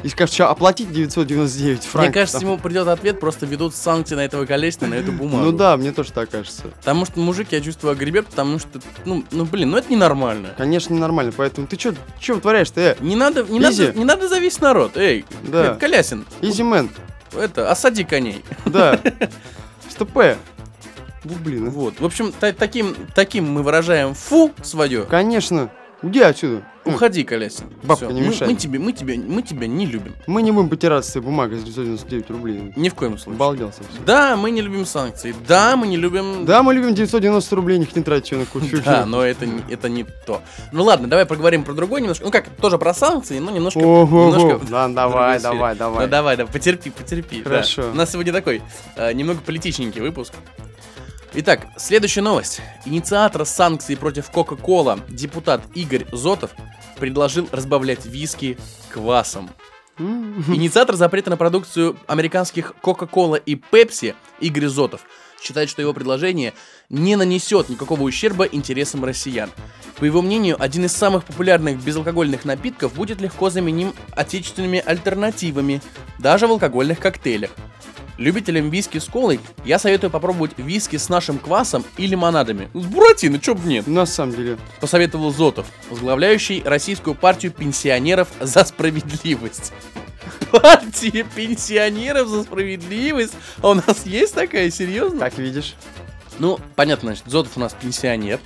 И 0.03 0.07
скажет, 0.07 0.33
что 0.33 0.49
оплатить 0.49 0.89
999 0.91 1.79
Мне 1.79 1.89
франков. 1.89 2.13
кажется, 2.13 2.39
там. 2.39 2.47
ему 2.49 2.57
придет 2.59 2.87
ответ, 2.87 3.19
просто 3.19 3.45
ведут 3.45 3.75
санкции 3.75 4.15
на 4.15 4.21
этого 4.23 4.45
колесина, 4.45 4.87
на 4.87 4.93
эту 4.95 5.11
бумагу. 5.11 5.43
Ну 5.43 5.51
да, 5.51 5.75
мне 5.75 5.91
тоже 5.91 6.13
так 6.13 6.29
кажется. 6.29 6.63
Потому 6.79 7.05
что 7.05 7.19
мужик, 7.19 7.49
я 7.51 7.59
чувствую, 7.59 7.91
огребет, 8.05 8.27
потому 8.27 8.59
что, 8.59 8.79
ну, 9.05 9.23
ну 9.31 9.45
блин, 9.45 9.71
ну 9.71 9.77
это 9.77 9.91
ненормально. 9.91 10.53
Конечно, 10.57 10.93
ненормально. 10.93 11.33
Поэтому 11.35 11.65
ты 11.67 11.77
что 11.79 11.95
что 12.19 12.35
вытворяешь-то, 12.35 12.79
э? 12.79 12.95
Не 12.99 13.15
надо, 13.15 13.43
не 13.43 13.59
Изи. 13.59 13.85
надо, 13.87 13.99
не 13.99 14.05
надо 14.05 14.27
зависеть 14.27 14.61
народ. 14.61 14.95
Эй, 14.95 15.25
Да. 15.43 15.73
Колясин, 15.75 16.25
Изи 16.41 16.61
мэн. 16.63 16.89
это, 17.35 17.71
осади 17.71 18.03
коней. 18.03 18.43
Да. 18.65 18.99
Стопэ. 19.89 20.37
Ну, 21.23 21.33
блин. 21.43 21.71
Вот. 21.71 21.99
В 21.99 22.05
общем, 22.05 22.31
та- 22.39 22.53
таким, 22.53 22.95
таким 23.15 23.51
мы 23.51 23.63
выражаем 23.63 24.13
фу 24.13 24.51
свое. 24.61 25.03
Конечно. 25.05 25.71
Уйди 26.01 26.21
отсюда. 26.21 26.61
Уходи, 26.83 27.23
Колясин. 27.23 27.65
Бабка, 27.81 28.05
Всё. 28.05 28.13
не 28.13 28.21
мы, 28.21 28.27
мешай. 28.27 28.47
мы 28.47 28.53
тебе, 28.53 28.77
мы 28.77 28.91
тебе, 28.91 29.17
мы 29.17 29.41
тебя 29.41 29.65
не 29.65 29.87
любим. 29.87 30.13
Мы 30.27 30.43
не 30.43 30.51
будем 30.51 30.69
потираться 30.69 31.09
с 31.09 31.15
этой 31.15 31.23
бумагой 31.23 31.57
за 31.57 31.65
999 31.65 32.29
рублей. 32.29 32.73
Ни 32.75 32.89
в 32.89 32.93
коем 32.95 33.17
случае. 33.17 33.37
Обалдел 33.37 33.71
совсем. 33.71 34.05
Да, 34.05 34.35
мы 34.35 34.51
не 34.51 34.61
любим 34.61 34.85
санкции. 34.85 35.33
Да, 35.47 35.75
мы 35.77 35.87
не 35.87 35.97
любим. 35.97 36.45
Да, 36.45 36.61
мы 36.61 36.75
любим 36.75 36.93
990 36.93 37.55
рублей, 37.55 37.79
них 37.79 37.95
не 37.95 38.03
тратить 38.03 38.37
на 38.37 38.45
кофе. 38.45 38.77
Да, 38.85 39.05
но 39.07 39.23
это, 39.23 39.47
не- 39.47 39.63
это 39.67 39.89
не 39.89 40.03
то. 40.27 40.41
Ну 40.71 40.83
ладно, 40.83 41.07
давай 41.07 41.25
поговорим 41.25 41.63
про 41.63 41.73
другой 41.73 42.01
немножко. 42.01 42.23
Ну 42.25 42.29
как, 42.31 42.49
тоже 42.61 42.77
про 42.77 42.93
санкции, 42.93 43.39
но 43.39 43.49
немножко... 43.49 43.79
Ого, 43.79 44.25
немножко 44.27 44.57
в 44.59 44.69
да, 44.69 44.85
другой 44.87 44.95
давай, 44.95 45.39
сфере. 45.39 45.53
давай, 45.55 45.75
давай. 45.75 46.05
Ну 46.05 46.11
давай, 46.11 46.37
давай, 46.37 46.53
потерпи, 46.53 46.91
потерпи. 46.91 47.41
да. 47.41 47.49
Хорошо. 47.49 47.89
У 47.91 47.95
нас 47.95 48.11
сегодня 48.11 48.31
такой 48.31 48.61
э, 48.95 49.11
немного 49.13 49.39
политичненький 49.41 50.01
выпуск. 50.01 50.33
Итак, 51.37 51.67
следующая 51.75 52.21
новость. 52.21 52.61
Инициатор 52.85 53.45
санкций 53.45 53.97
против 53.97 54.31
Кока-Кола, 54.31 55.01
депутат 55.09 55.61
Игорь 55.75 56.05
Зотов, 56.13 56.51
предложил 56.97 57.49
разбавлять 57.51 58.05
виски 58.05 58.57
квасом. 58.89 59.49
Инициатор 59.99 60.95
запрета 60.95 61.29
на 61.29 61.35
продукцию 61.35 61.97
американских 62.07 62.73
Coca-Cola 62.81 63.41
и 63.45 63.55
Pepsi 63.55 64.15
Игорь 64.39 64.67
Зотов 64.67 65.01
считает, 65.41 65.69
что 65.69 65.81
его 65.81 65.91
предложение 65.91 66.53
не 66.89 67.17
нанесет 67.17 67.67
никакого 67.67 68.03
ущерба 68.03 68.45
интересам 68.45 69.03
россиян. 69.03 69.51
По 69.99 70.05
его 70.05 70.21
мнению, 70.21 70.55
один 70.57 70.85
из 70.85 70.93
самых 70.93 71.25
популярных 71.25 71.83
безалкогольных 71.83 72.45
напитков 72.45 72.93
будет 72.93 73.19
легко 73.19 73.49
заменим 73.49 73.93
отечественными 74.11 74.81
альтернативами, 74.85 75.81
даже 76.17 76.47
в 76.47 76.51
алкогольных 76.51 76.99
коктейлях. 76.99 77.51
Любителям 78.17 78.69
виски 78.69 78.97
с 78.97 79.05
колой 79.05 79.39
я 79.65 79.77
советую 79.77 80.09
попробовать 80.09 80.51
виски 80.57 80.95
с 80.95 81.09
нашим 81.09 81.37
квасом 81.37 81.83
и 81.97 82.07
лимонадами. 82.07 82.69
С 82.73 82.85
буратино, 82.85 83.39
чё 83.39 83.55
б 83.55 83.67
нет? 83.67 83.87
На 83.87 84.05
самом 84.05 84.35
деле. 84.35 84.57
посоветовал 84.79 85.31
Зотов, 85.31 85.65
возглавляющий 85.89 86.63
российскую 86.63 87.15
партию 87.15 87.51
пенсионеров 87.51 88.29
за 88.39 88.63
справедливость. 88.63 89.73
Партия 90.51 91.25
пенсионеров 91.35 92.29
за 92.29 92.43
справедливость? 92.43 93.33
А 93.61 93.69
у 93.69 93.73
нас 93.73 94.05
есть 94.05 94.33
такая, 94.33 94.69
серьезно? 94.71 95.19
Как 95.19 95.37
видишь. 95.37 95.75
Ну, 96.39 96.59
понятно, 96.75 97.09
значит, 97.09 97.25
Зотов 97.27 97.57
у 97.57 97.59
нас 97.59 97.75
пенсионер. 97.79 98.39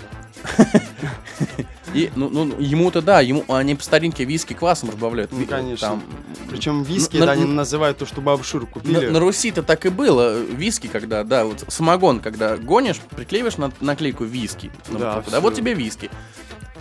И, 1.93 2.11
ну, 2.15 2.29
ну, 2.29 2.55
ему-то 2.59 3.01
да, 3.01 3.21
ему 3.21 3.43
они 3.47 3.75
по 3.75 3.83
старинке 3.83 4.23
виски 4.23 4.53
квасом 4.53 4.89
разбавляют. 4.89 5.31
Ну, 5.31 5.45
конечно. 5.45 5.87
Там, 5.89 6.03
Причем 6.49 6.83
виски, 6.83 7.17
На- 7.17 7.23
это 7.23 7.31
они 7.33 7.45
на- 7.45 7.53
называют 7.55 7.97
то, 7.97 8.05
что 8.05 8.21
бабу 8.21 8.43
Шуру 8.43 8.65
на, 8.65 8.71
купили. 8.71 9.07
на 9.07 9.19
Руси-то 9.19 9.63
так 9.63 9.85
и 9.85 9.89
было. 9.89 10.39
Виски, 10.39 10.87
когда, 10.87 11.23
да, 11.23 11.45
вот 11.45 11.65
самогон, 11.67 12.19
когда 12.19 12.57
гонишь, 12.57 12.99
приклеиваешь 13.15 13.57
на, 13.57 13.71
наклейку 13.81 14.23
виски. 14.23 14.71
на 14.89 14.99
Да, 14.99 15.07
бутылку, 15.15 15.31
да, 15.31 15.39
вот 15.41 15.55
тебе 15.55 15.73
виски. 15.73 16.09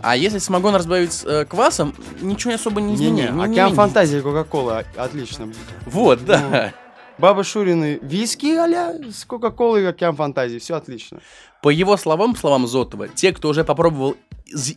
А 0.01 0.17
если 0.17 0.39
самогон 0.39 0.75
разбавить 0.77 1.23
э, 1.25 1.45
квасом, 1.45 1.95
ничего 2.21 2.55
особо 2.55 2.81
не 2.81 2.95
изменяет. 2.95 3.31
Не- 3.33 3.37
не 3.37 3.43
Океан 3.43 3.51
меняет. 3.53 3.75
Фантазии 3.75 4.21
Кока-Кола, 4.21 4.85
отлично. 4.97 5.53
Вот, 5.87 6.25
да. 6.25 6.73
Баба 7.19 7.43
Шурины 7.43 7.99
виски 8.01 8.47
а 8.55 8.95
с 9.11 9.25
Кока-Колой 9.25 9.83
и 9.83 9.87
Океан 9.87 10.15
Фантазии, 10.15 10.59
все 10.59 10.77
отлично. 10.77 11.19
По 11.63 11.71
его 11.71 11.97
словам, 11.97 12.37
словам 12.37 12.69
Зотова, 12.69 13.09
те, 13.09 13.33
кто 13.33 13.49
уже 13.49 13.65
попробовал 13.65 14.17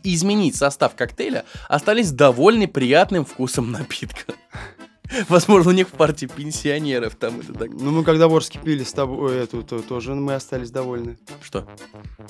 изменить 0.03 0.55
состав 0.55 0.95
коктейля, 0.95 1.45
остались 1.67 2.11
довольны 2.11 2.67
приятным 2.67 3.25
вкусом 3.25 3.71
напитка. 3.71 4.33
Возможно, 5.27 5.71
у 5.71 5.73
них 5.73 5.89
в 5.89 5.91
партии 5.91 6.25
пенсионеров 6.25 7.15
там 7.15 7.39
это 7.41 7.53
так. 7.53 7.69
Ну, 7.71 7.91
мы 7.91 8.03
когда 8.03 8.27
ворски 8.27 8.57
пили 8.57 8.83
с 8.83 8.93
тобой, 8.93 9.37
эту, 9.37 9.63
то, 9.63 9.81
тоже 9.81 10.15
мы 10.15 10.35
остались 10.35 10.71
довольны. 10.71 11.17
Что? 11.41 11.67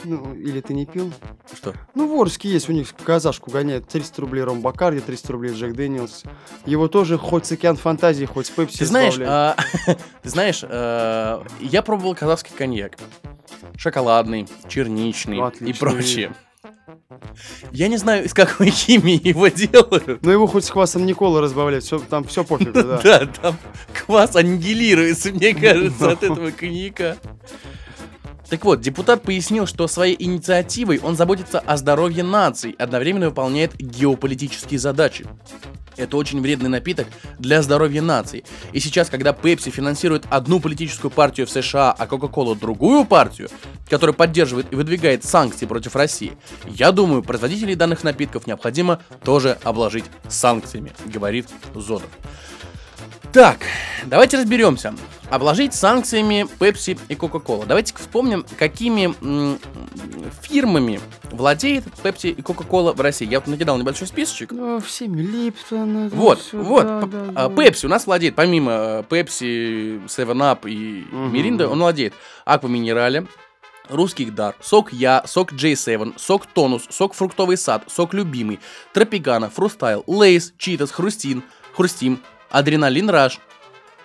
Ну, 0.04 0.34
или 0.34 0.62
ты 0.62 0.74
не 0.74 0.86
пил? 0.86 1.14
Что? 1.54 1.74
Ну, 1.94 2.08
ворски 2.08 2.48
есть, 2.48 2.70
у 2.70 2.72
них 2.72 2.94
казашку 3.04 3.52
гоняет 3.52 3.88
300 3.88 4.22
рублей 4.22 4.44
Ром 4.44 4.62
Бакарди, 4.62 5.00
300 5.00 5.34
рублей 5.34 5.54
Джек 5.54 5.74
Дэниелс. 5.74 6.24
Его 6.66 6.88
тоже 6.88 7.18
хоть 7.18 7.46
с 7.46 7.52
океан 7.52 7.76
фантазии, 7.76 8.26
хоть 8.26 8.48
с 8.48 8.50
Пепси 8.50 8.80
Ты 8.80 8.86
знаешь, 8.86 9.18
а, 9.20 9.56
ты 10.24 10.30
знаешь, 10.30 10.62
а, 10.64 11.46
я 11.60 11.82
пробовал 11.84 12.16
казахский 12.16 12.56
коньяк. 12.56 12.98
Шоколадный, 13.78 14.48
черничный 14.68 15.38
и 15.38 15.42
Отличный. 15.42 15.80
прочее. 15.80 16.34
Я 17.72 17.88
не 17.88 17.98
знаю, 17.98 18.26
из 18.26 18.34
какой 18.34 18.70
химии 18.72 19.20
его 19.28 19.48
делают. 19.48 20.24
Ну, 20.24 20.32
его 20.32 20.48
хоть 20.48 20.66
с 20.66 20.70
квасом 20.70 21.06
Никола 21.06 21.42
разбавлять, 21.42 21.84
всё, 21.84 22.00
там 22.00 22.24
все 22.26 22.44
пофигу, 22.44 22.72
да. 22.74 23.02
Да, 23.04 23.26
там 23.26 23.58
квас 23.94 24.36
аннигилируется, 24.36 25.32
мне 25.32 25.54
кажется, 25.56 26.12
от 26.12 26.24
этого 26.24 26.52
коньяка. 26.52 27.18
Так 28.50 28.66
вот, 28.66 28.82
депутат 28.82 29.24
пояснил, 29.24 29.66
что 29.66 29.88
своей 29.88 30.16
инициативой 30.22 31.00
он 31.02 31.16
заботится 31.16 31.60
о 31.60 31.78
здоровье 31.78 32.24
наций, 32.24 32.76
одновременно 32.78 33.30
выполняет 33.30 33.78
геополитические 33.78 34.78
задачи. 34.78 35.26
Это 35.98 36.18
очень 36.18 36.42
вредный 36.42 36.70
напиток 36.70 37.08
для 37.40 37.62
здоровья 37.62 38.02
наций. 38.02 38.44
И 38.72 38.80
сейчас, 38.80 39.10
когда 39.10 39.32
Pepsi 39.32 39.72
финансирует 39.72 40.26
одну 40.30 40.60
политическую 40.60 41.12
партию 41.12 41.48
в 41.48 41.50
США, 41.50 41.92
а 41.92 42.06
Coca-Cola 42.06 42.58
другую 42.58 43.06
партию, 43.06 43.50
которая 43.90 44.14
поддерживает 44.14 44.68
и 44.72 44.76
выдвигает 44.76 45.24
санкции 45.24 45.66
против 45.66 45.96
России, 45.96 46.34
я 46.66 46.92
думаю, 46.92 47.24
производителей 47.24 47.76
данных 47.76 48.04
напитков 48.04 48.48
необходимо 48.48 49.02
тоже 49.24 49.58
обложить 49.64 50.06
санкциями, 50.28 50.94
говорит 51.06 51.48
Зодов. 51.76 52.10
Так, 53.34 53.60
давайте 54.06 54.38
разберемся. 54.38 54.94
Обложить 55.30 55.74
санкциями 55.74 56.46
Pepsi 56.60 57.00
и 57.08 57.16
Coca-Cola. 57.16 57.66
Давайте 57.66 57.94
вспомним, 57.96 58.46
какими 58.58 59.14
фирмами 60.42 61.00
владеет 61.32 61.86
Pepsi 62.04 62.32
и 62.32 62.42
Coca-Cola 62.42 62.94
в 62.94 63.00
России. 63.00 63.26
Я 63.26 63.40
вот 63.40 63.48
накидал 63.48 63.78
небольшой 63.78 64.08
списочек. 64.08 64.52
Ну, 64.52 64.82
всеми 64.82 65.22
Lipton. 65.22 66.10
Вот, 66.10 66.42
всё, 66.42 66.62
вот, 66.62 66.84
да, 66.84 67.02
да, 67.06 67.32
а. 67.36 67.50
Pepsi 67.50 67.86
у 67.86 67.90
нас 67.90 68.06
владеет, 68.06 68.36
помимо 68.36 68.72
э, 68.72 69.04
Pepsi, 69.10 70.06
7-Up 70.08 70.70
и. 70.70 71.06
Mirinda, 71.14 71.70
он 71.70 71.80
владеет 71.80 72.14
Aqua 72.44 72.68
Minerale, 72.68 73.28
Русский 73.88 74.36
Дар, 74.36 74.56
Сок 74.60 74.92
Я, 74.92 75.24
Сок 75.26 75.54
J7, 75.54 76.16
Сок 76.18 76.48
Тонус, 76.48 76.86
Сок 76.90 77.14
Фруктовый 77.14 77.56
Сад, 77.56 77.86
Сок 77.88 78.14
Любимый, 78.14 78.60
Tropicana, 78.94 79.50
Frustyle, 79.50 80.04
Lay's, 80.06 80.54
Cheetos, 80.58 80.92
Хрустим, 80.92 81.44
Хрустим, 81.74 82.20
Adrenaline 82.52 83.10
Rush, 83.10 83.40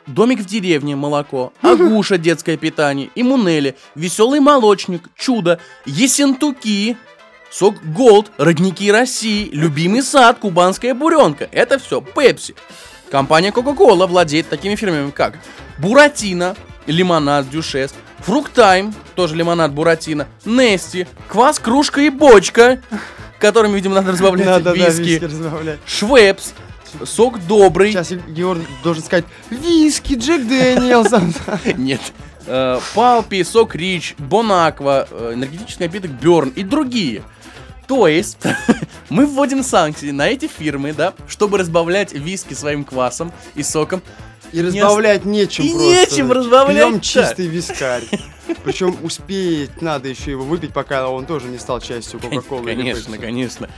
Домик 0.06 0.38
в 0.40 0.44
деревне, 0.46 0.94
молоко, 0.94 1.52
Агуша, 1.62 2.16
детское 2.16 2.56
питание, 2.56 3.10
Имунеле, 3.16 3.76
Веселый 3.96 4.38
молочник, 4.38 5.08
Чудо, 5.16 5.58
Ессентуки, 5.84 6.96
Сок 7.50 7.74
Gold, 7.82 8.30
Родники 8.38 8.90
России, 8.92 9.48
Любимый 9.52 10.02
сад, 10.02 10.38
Кубанская 10.38 10.94
буренка. 10.94 11.48
Это 11.50 11.80
все 11.80 12.00
Пепси. 12.00 12.54
Компания 13.10 13.50
Coca-Cola 13.50 14.06
владеет 14.06 14.48
такими 14.48 14.76
фирмами, 14.76 15.10
как 15.10 15.38
Буратино, 15.78 16.54
Лимонад 16.86 17.50
Дюшес, 17.50 17.92
Fruktime, 18.18 18.94
тоже 19.16 19.34
лимонад 19.34 19.72
Буратино, 19.72 20.26
Nestea, 20.44 21.06
Квас, 21.28 21.58
Кружка 21.58 22.00
и 22.00 22.10
Бочка, 22.10 22.80
которыми, 23.38 23.74
видимо, 23.74 23.96
надо 23.96 24.12
разбавлять 24.12 24.46
Надо, 24.46 24.64
да, 24.64 24.72
виски, 24.72 25.02
виски 25.02 25.24
разбавлять. 25.24 25.78
Швепс, 25.86 26.52
Сок 27.04 27.44
Добрый, 27.46 27.92
Сейчас 27.92 28.10
Егор 28.10 28.58
должен 28.82 29.02
сказать 29.02 29.24
виски, 29.50 30.14
Джек 30.14 30.46
Дэниелсон. 30.46 31.32
Нет. 31.76 32.00
Э, 32.46 32.78
Палпи, 32.94 33.42
Сок 33.42 33.74
Рич, 33.74 34.14
Бонаква, 34.18 35.08
э, 35.10 35.32
энергетический 35.34 35.86
напиток 35.86 36.10
Берн 36.12 36.50
и 36.50 36.62
другие. 36.62 37.22
То 37.86 38.08
есть, 38.08 38.38
мы 39.10 39.26
вводим 39.26 39.62
санкции 39.62 40.10
на 40.10 40.28
эти 40.28 40.46
фирмы, 40.46 40.92
да, 40.92 41.14
чтобы 41.28 41.58
разбавлять 41.58 42.12
виски 42.12 42.54
своим 42.54 42.84
квасом 42.84 43.32
и 43.54 43.62
соком. 43.62 44.02
И 44.52 44.62
разбавлять 44.62 45.24
нечем 45.24 45.64
и 45.64 45.70
просто. 45.70 45.86
нечем 45.86 46.32
разбавлять, 46.32 46.76
Пьем 46.76 47.00
чистый 47.00 47.48
вискарь. 47.48 48.04
Причем 48.64 48.96
успеть 49.02 49.82
надо 49.82 50.08
еще 50.08 50.30
его 50.30 50.44
выпить, 50.44 50.72
пока 50.72 51.08
он 51.08 51.26
тоже 51.26 51.48
не 51.48 51.58
стал 51.58 51.80
частью 51.80 52.20
Кока-Колы. 52.20 52.74
Конечно, 52.74 53.18
конечно. 53.18 53.68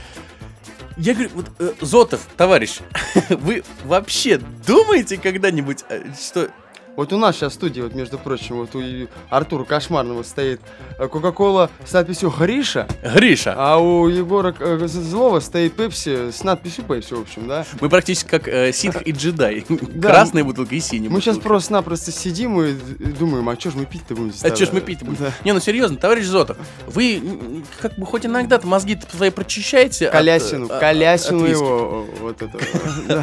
Я 0.98 1.14
говорю, 1.14 1.30
вот, 1.34 1.46
э, 1.60 1.72
Зотов, 1.80 2.20
товарищ, 2.36 2.80
вы 3.30 3.62
вообще 3.84 4.38
думаете 4.38 5.16
когда-нибудь, 5.16 5.84
э, 5.88 6.02
что... 6.20 6.50
Вот 6.98 7.12
у 7.12 7.16
нас 7.16 7.36
сейчас 7.36 7.52
в 7.52 7.54
студии, 7.54 7.80
вот 7.80 7.94
между 7.94 8.18
прочим, 8.18 8.56
вот 8.56 8.74
у 8.74 8.82
Артура 9.30 9.62
Кошмарного 9.62 10.24
стоит 10.24 10.61
э, 10.98 11.06
Кока-Кола 11.06 11.70
с 11.87 11.92
надписью 11.92 12.34
Гриша, 12.37 12.88
Гриша, 13.14 13.54
а 13.56 13.78
у 13.78 14.08
Егора 14.08 14.52
э, 14.58 14.84
Злого 14.88 15.38
стоит 15.38 15.74
Пепси 15.74 16.32
с 16.32 16.42
надписью 16.42 16.82
Пепси, 16.82 17.14
в 17.14 17.20
общем, 17.20 17.46
да? 17.46 17.64
мы 17.80 17.88
практически 17.88 18.28
как 18.28 18.48
э, 18.48 18.72
ситх 18.72 19.00
и 19.02 19.12
джедай. 19.12 19.64
Красная 20.02 20.42
бутылка 20.42 20.74
и 20.74 20.80
синяя 20.80 21.08
Мы 21.08 21.20
сейчас 21.20 21.38
просто-напросто 21.38 22.11
сидим 22.11 22.61
и 22.61 22.72
думаем, 22.72 23.48
а 23.48 23.54
что 23.54 23.70
ж 23.70 23.74
мы 23.76 23.84
пить-то 23.84 24.16
будем 24.16 24.32
здесь? 24.32 24.50
А 24.50 24.56
что 24.56 24.66
ж 24.66 24.72
мы 24.72 24.80
тогда? 24.80 24.87
пить 24.87 25.02
будем? 25.04 25.32
Не, 25.44 25.52
ну 25.52 25.61
серьезно, 25.61 25.98
товарищ 25.98 26.24
Зотов, 26.24 26.56
вы 26.88 27.62
как 27.80 27.94
бы 27.94 28.06
хоть 28.06 28.26
иногда 28.26 28.58
мозги 28.64 28.98
свои 29.16 29.30
прочищаете. 29.30 30.11
Колясину, 30.11 30.66
э, 30.66 30.80
Колясину 30.80 31.44
его, 31.44 32.08
вот 32.18 32.42
это. 32.42 32.58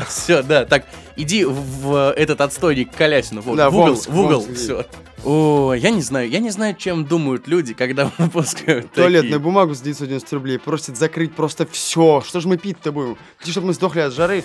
Все, 0.08 0.44
да, 0.44 0.64
так, 0.64 0.86
иди 1.16 1.46
в, 1.46 1.54
в 1.54 2.14
этот 2.14 2.42
отстойник 2.42 2.92
к 2.92 2.96
Колясину, 2.96 3.42
вот, 3.42 3.58
Да, 3.58 3.70
в 3.70 3.76
угол, 3.76 3.88
Вомск, 3.88 4.10
в 4.10 4.20
угол, 4.20 4.40
Вомск, 4.42 4.54
все. 4.54 4.86
О, 5.24 5.74
я 5.74 5.90
не 5.90 6.02
знаю, 6.02 6.30
я 6.30 6.40
не 6.40 6.52
знаю, 6.52 6.76
чем 6.76 7.06
думают 7.06 7.48
люди, 7.48 7.74
когда 7.74 8.12
выпускают 8.18 8.92
Туалетную 8.92 9.40
бумагу 9.40 9.74
с 9.74 9.82
990 9.82 10.36
рублей 10.36 10.60
просит 10.60 10.98
закрыть 10.98 11.34
просто 11.34 11.66
все. 11.66 12.22
Что 12.26 12.40
ж 12.40 12.46
мы 12.46 12.58
пить-то 12.58 12.92
будем? 12.92 13.18
Хотите, 13.38 13.52
чтобы 13.52 13.68
мы 13.68 13.74
сдохли 13.74 14.02
от 14.02 14.14
жары? 14.14 14.44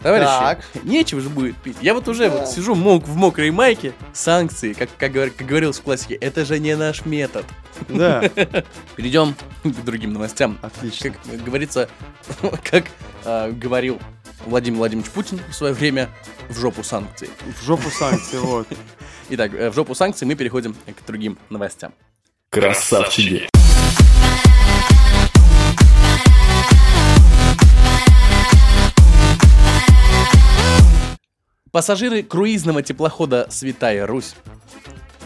Товарищи, 0.00 0.28
Так. 0.28 0.64
нечего 0.84 1.20
же 1.20 1.28
будет 1.28 1.56
пить. 1.56 1.76
Я 1.80 1.92
вот 1.92 2.06
уже 2.06 2.30
вот 2.30 2.48
сижу 2.48 2.76
мок 2.76 3.06
в 3.08 3.16
мокрой 3.16 3.50
майке, 3.50 3.92
санкции, 4.12 4.72
как, 4.72 4.88
как, 4.96 5.12
как 5.12 5.46
говорилось 5.46 5.78
в 5.78 5.82
классике, 5.82 6.14
это 6.14 6.44
же 6.44 6.60
не 6.60 6.76
наш 6.76 7.04
метод. 7.04 7.44
Да, 7.88 8.20
Перейдем 8.96 9.34
к 9.64 9.84
другим 9.84 10.12
новостям. 10.12 10.58
отлично. 10.62 11.10
Как 11.10 11.42
говорится, 11.42 11.88
как 12.62 12.84
а, 13.24 13.50
говорил 13.50 13.98
Владимир 14.46 14.78
Владимирович 14.78 15.10
Путин 15.10 15.40
в 15.50 15.54
свое 15.54 15.72
время, 15.72 16.08
в 16.48 16.58
жопу 16.58 16.82
санкций. 16.82 17.28
В 17.60 17.64
жопу 17.64 17.90
санкции, 17.90 18.38
вот. 18.38 18.66
Итак, 19.30 19.52
э, 19.54 19.70
в 19.70 19.74
жопу 19.74 19.94
санкций 19.94 20.26
мы 20.26 20.34
переходим 20.34 20.74
к 20.74 21.06
другим 21.06 21.38
новостям. 21.50 21.92
Красавчики. 22.50 23.48
Пассажиры 31.70 32.22
круизного 32.22 32.82
теплохода 32.82 33.46
«Святая 33.50 34.06
Русь», 34.06 34.34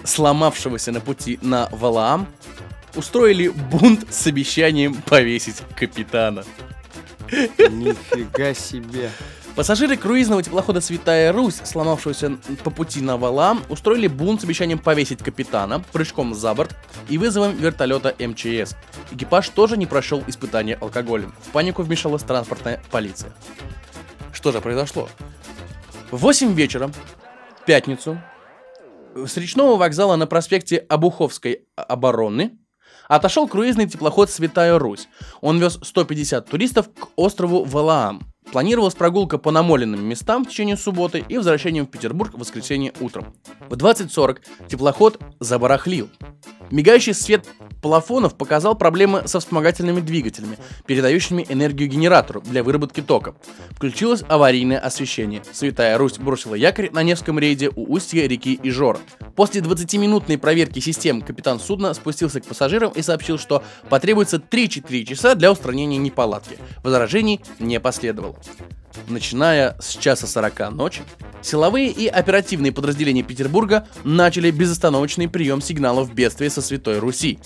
сломавшегося 0.02 0.90
на 0.90 1.00
пути 1.00 1.38
на 1.40 1.68
Валаам, 1.70 2.26
устроили 2.96 3.48
бунт 3.48 4.12
с 4.12 4.26
обещанием 4.26 4.94
повесить 5.02 5.62
капитана. 5.76 6.44
Нифига 7.32 8.54
себе. 8.54 9.10
Пассажиры 9.54 9.96
круизного 9.96 10.42
теплохода 10.42 10.80
«Святая 10.80 11.30
Русь», 11.30 11.60
сломавшегося 11.62 12.38
по 12.64 12.70
пути 12.70 13.02
на 13.02 13.18
Валаам, 13.18 13.62
устроили 13.68 14.06
бунт 14.06 14.40
с 14.40 14.44
обещанием 14.44 14.78
повесить 14.78 15.22
капитана 15.22 15.80
прыжком 15.92 16.34
за 16.34 16.54
борт 16.54 16.74
и 17.10 17.18
вызовом 17.18 17.54
вертолета 17.56 18.14
МЧС. 18.18 18.74
Экипаж 19.10 19.48
тоже 19.50 19.76
не 19.76 19.86
прошел 19.86 20.22
испытания 20.26 20.74
алкоголем. 20.74 21.34
В 21.42 21.50
панику 21.50 21.82
вмешалась 21.82 22.22
транспортная 22.22 22.82
полиция. 22.90 23.32
Что 24.32 24.52
же 24.52 24.60
произошло? 24.62 25.08
В 26.10 26.16
8 26.16 26.54
вечера, 26.54 26.90
в 27.60 27.64
пятницу, 27.66 28.18
с 29.14 29.36
речного 29.36 29.76
вокзала 29.76 30.16
на 30.16 30.26
проспекте 30.26 30.78
Обуховской 30.78 31.66
обороны 31.76 32.58
отошел 33.16 33.46
круизный 33.46 33.88
теплоход 33.88 34.30
«Святая 34.30 34.78
Русь». 34.78 35.08
Он 35.40 35.58
вез 35.58 35.78
150 35.82 36.46
туристов 36.48 36.88
к 36.88 37.08
острову 37.16 37.64
Валаам. 37.64 38.22
Планировалась 38.50 38.94
прогулка 38.94 39.38
по 39.38 39.50
намоленным 39.50 40.04
местам 40.04 40.44
в 40.44 40.48
течение 40.48 40.76
субботы 40.76 41.24
и 41.28 41.36
возвращением 41.36 41.86
в 41.86 41.90
Петербург 41.90 42.34
в 42.34 42.38
воскресенье 42.38 42.92
утром. 43.00 43.34
В 43.68 43.74
20.40 43.74 44.38
теплоход 44.68 45.20
забарахлил. 45.40 46.08
Мигающий 46.72 47.12
свет 47.12 47.44
плафонов 47.82 48.34
показал 48.34 48.74
проблемы 48.74 49.24
со 49.26 49.40
вспомогательными 49.40 50.00
двигателями, 50.00 50.56
передающими 50.86 51.44
энергию 51.46 51.86
генератору 51.86 52.40
для 52.40 52.64
выработки 52.64 53.02
тока. 53.02 53.34
Включилось 53.72 54.24
аварийное 54.26 54.78
освещение. 54.78 55.42
Святая 55.52 55.98
Русь 55.98 56.16
бросила 56.16 56.54
якорь 56.54 56.90
на 56.90 57.02
Невском 57.02 57.38
рейде 57.38 57.70
у 57.76 57.92
устья 57.92 58.26
реки 58.26 58.58
Ижора. 58.62 59.00
После 59.36 59.60
20-минутной 59.60 60.38
проверки 60.38 60.78
систем 60.78 61.20
капитан 61.20 61.60
судна 61.60 61.92
спустился 61.92 62.40
к 62.40 62.46
пассажирам 62.46 62.90
и 62.92 63.02
сообщил, 63.02 63.38
что 63.38 63.62
потребуется 63.90 64.38
3-4 64.38 65.04
часа 65.04 65.34
для 65.34 65.52
устранения 65.52 65.98
неполадки. 65.98 66.56
Возражений 66.82 67.42
не 67.58 67.80
последовало. 67.80 68.36
Начиная 69.08 69.76
с 69.80 69.96
часа 69.96 70.26
40 70.26 70.70
ночи, 70.72 71.02
силовые 71.42 71.90
и 71.90 72.06
оперативные 72.06 72.72
подразделения 72.72 73.22
Петербурга 73.22 73.86
начали 74.04 74.50
безостановочный 74.50 75.28
прием 75.28 75.60
сигналов 75.60 76.14
бедствия 76.14 76.50
со 76.50 76.62
Святой 76.62 76.98
Руси. 76.98 77.38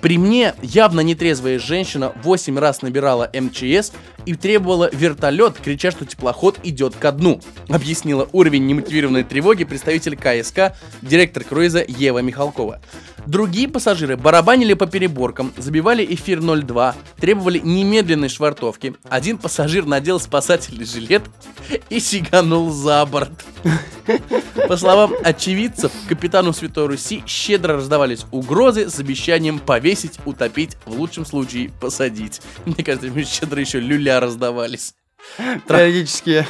При 0.00 0.16
мне 0.16 0.54
явно 0.62 1.00
нетрезвая 1.00 1.58
женщина 1.58 2.12
8 2.22 2.58
раз 2.58 2.82
набирала 2.82 3.30
МЧС 3.34 3.92
и 4.24 4.34
требовала 4.34 4.88
вертолет, 4.92 5.58
крича, 5.62 5.90
что 5.90 6.06
теплоход 6.06 6.58
идет 6.62 6.96
ко 6.96 7.12
дну, 7.12 7.40
объяснила 7.68 8.28
уровень 8.32 8.66
немотивированной 8.66 9.24
тревоги 9.24 9.64
представитель 9.64 10.16
КСК, 10.16 10.76
директор 11.02 11.44
круиза 11.44 11.84
Ева 11.86 12.20
Михалкова. 12.20 12.80
Другие 13.26 13.68
пассажиры 13.68 14.16
барабанили 14.16 14.74
по 14.74 14.86
переборкам, 14.86 15.52
забивали 15.56 16.06
эфир 16.08 16.40
02, 16.40 16.94
требовали 17.20 17.58
немедленной 17.58 18.28
швартовки. 18.28 18.94
Один 19.08 19.36
пассажир 19.36 19.84
надел 19.84 20.18
спасательный 20.18 20.86
жилет 20.86 21.22
и 21.90 22.00
сиганул 22.00 22.70
за 22.70 23.04
борт. 23.04 23.30
По 24.68 24.76
словам 24.76 25.12
очевидцев, 25.22 25.92
капитану 26.08 26.52
Святой 26.52 26.86
Руси 26.86 27.22
щедро 27.26 27.74
раздавались 27.74 28.24
угрозы 28.30 28.88
с 28.88 28.98
обещанием 28.98 29.58
повесить, 29.90 30.18
утопить, 30.24 30.76
в 30.86 30.92
лучшем 30.92 31.26
случае 31.26 31.70
посадить. 31.80 32.40
Мне 32.64 32.84
кажется, 32.84 33.06
ему 33.08 33.22
щедро 33.24 33.60
еще 33.60 33.80
люля 33.80 34.20
раздавались. 34.20 34.94
Периодически. 35.66 36.46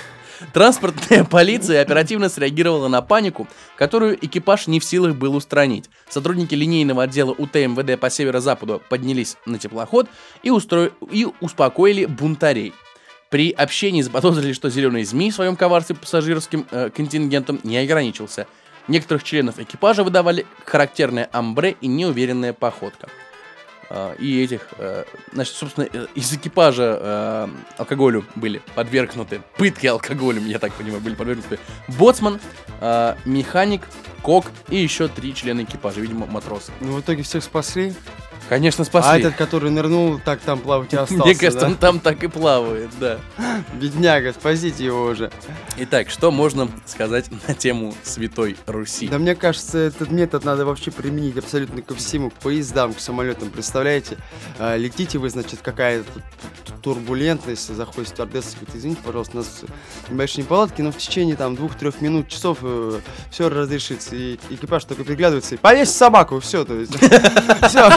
Транспортная 0.52 1.24
полиция 1.24 1.82
оперативно 1.82 2.28
среагировала 2.28 2.88
на 2.88 3.02
панику, 3.02 3.46
которую 3.76 4.22
экипаж 4.24 4.66
не 4.66 4.80
в 4.80 4.84
силах 4.84 5.14
был 5.16 5.34
устранить. 5.36 5.88
Сотрудники 6.08 6.54
линейного 6.54 7.04
отдела 7.04 7.30
УТМВД 7.32 7.98
по 7.98 8.10
северо-западу 8.10 8.82
поднялись 8.88 9.36
на 9.46 9.58
теплоход 9.58 10.08
и, 10.42 10.50
устро... 10.50 10.90
и 11.10 11.26
успокоили 11.40 12.06
бунтарей. 12.06 12.72
При 13.30 13.52
общении 13.52 14.02
заподозрили, 14.02 14.52
что 14.52 14.70
зеленый 14.70 15.04
змей 15.04 15.30
в 15.30 15.34
своем 15.34 15.56
коварстве 15.56 15.94
пассажирским 15.94 16.66
э, 16.70 16.90
контингентом 16.90 17.60
не 17.62 17.78
ограничился. 17.78 18.46
Некоторых 18.88 19.22
членов 19.22 19.58
экипажа 19.58 20.04
выдавали 20.04 20.46
характерное 20.64 21.28
амбре 21.32 21.76
и 21.80 21.86
неуверенная 21.86 22.52
походка. 22.52 23.08
А, 23.92 24.14
и 24.14 24.44
этих, 24.44 24.68
э, 24.78 25.02
значит, 25.32 25.56
собственно, 25.56 25.88
э, 25.92 26.06
из 26.14 26.32
экипажа 26.32 26.98
э, 27.00 27.48
алкоголю 27.76 28.24
были 28.36 28.62
подвергнуты, 28.76 29.42
пытки 29.56 29.88
алкоголем, 29.88 30.46
я 30.46 30.60
так 30.60 30.72
понимаю, 30.74 31.02
были 31.02 31.16
подвергнуты 31.16 31.58
боцман, 31.88 32.38
э, 32.80 33.16
механик, 33.24 33.82
кок 34.22 34.46
и 34.68 34.76
еще 34.76 35.08
три 35.08 35.34
члена 35.34 35.64
экипажа, 35.64 36.00
видимо, 36.00 36.26
матросы. 36.26 36.70
Ну, 36.78 36.92
в 36.92 37.00
итоге 37.00 37.24
всех 37.24 37.42
спасли. 37.42 37.92
Конечно, 38.50 38.82
А 38.82 38.84
спасли. 38.84 39.20
этот, 39.20 39.36
который 39.36 39.70
нырнул, 39.70 40.18
так 40.18 40.40
там 40.40 40.58
плавать 40.58 40.92
и 40.92 40.96
остался, 40.96 41.24
Мне 41.24 41.36
кажется, 41.36 41.60
да? 41.60 41.66
он 41.68 41.76
там 41.76 42.00
так 42.00 42.24
и 42.24 42.26
плавает, 42.26 42.90
да. 42.98 43.20
Бедняга, 43.74 44.32
спасите 44.32 44.84
его 44.84 45.04
уже. 45.04 45.30
Итак, 45.76 46.10
что 46.10 46.32
можно 46.32 46.68
сказать 46.84 47.30
на 47.46 47.54
тему 47.54 47.94
Святой 48.02 48.56
Руси? 48.66 49.06
Да 49.06 49.18
мне 49.20 49.36
кажется, 49.36 49.78
этот 49.78 50.10
метод 50.10 50.44
надо 50.44 50.66
вообще 50.66 50.90
применить 50.90 51.38
абсолютно 51.38 51.80
ко 51.80 51.94
всему, 51.94 52.30
к 52.30 52.34
поездам, 52.34 52.92
к 52.92 52.98
самолетам. 52.98 53.50
Представляете, 53.50 54.18
а, 54.58 54.76
летите 54.76 55.18
вы, 55.18 55.30
значит, 55.30 55.60
какая-то 55.62 56.10
турбулентность, 56.82 57.72
заходит 57.72 58.08
стюардесса, 58.08 58.56
говорит, 58.56 58.74
извините, 58.74 59.00
пожалуйста, 59.04 59.36
у 59.36 59.40
нас 59.40 59.60
небольшие 60.08 60.42
неполадки, 60.42 60.82
но 60.82 60.90
в 60.90 60.96
течение 60.96 61.36
там 61.36 61.54
двух-трех 61.54 62.00
минут, 62.00 62.26
часов 62.28 62.58
все 63.30 63.48
разрешится. 63.48 64.16
И 64.16 64.40
экипаж 64.50 64.84
такой 64.86 65.04
приглядывается 65.04 65.54
и 65.54 65.58
повесь 65.58 65.90
собаку, 65.90 66.40
все, 66.40 66.64
то 66.64 66.74
есть. 66.74 66.94
Все. 67.68 67.88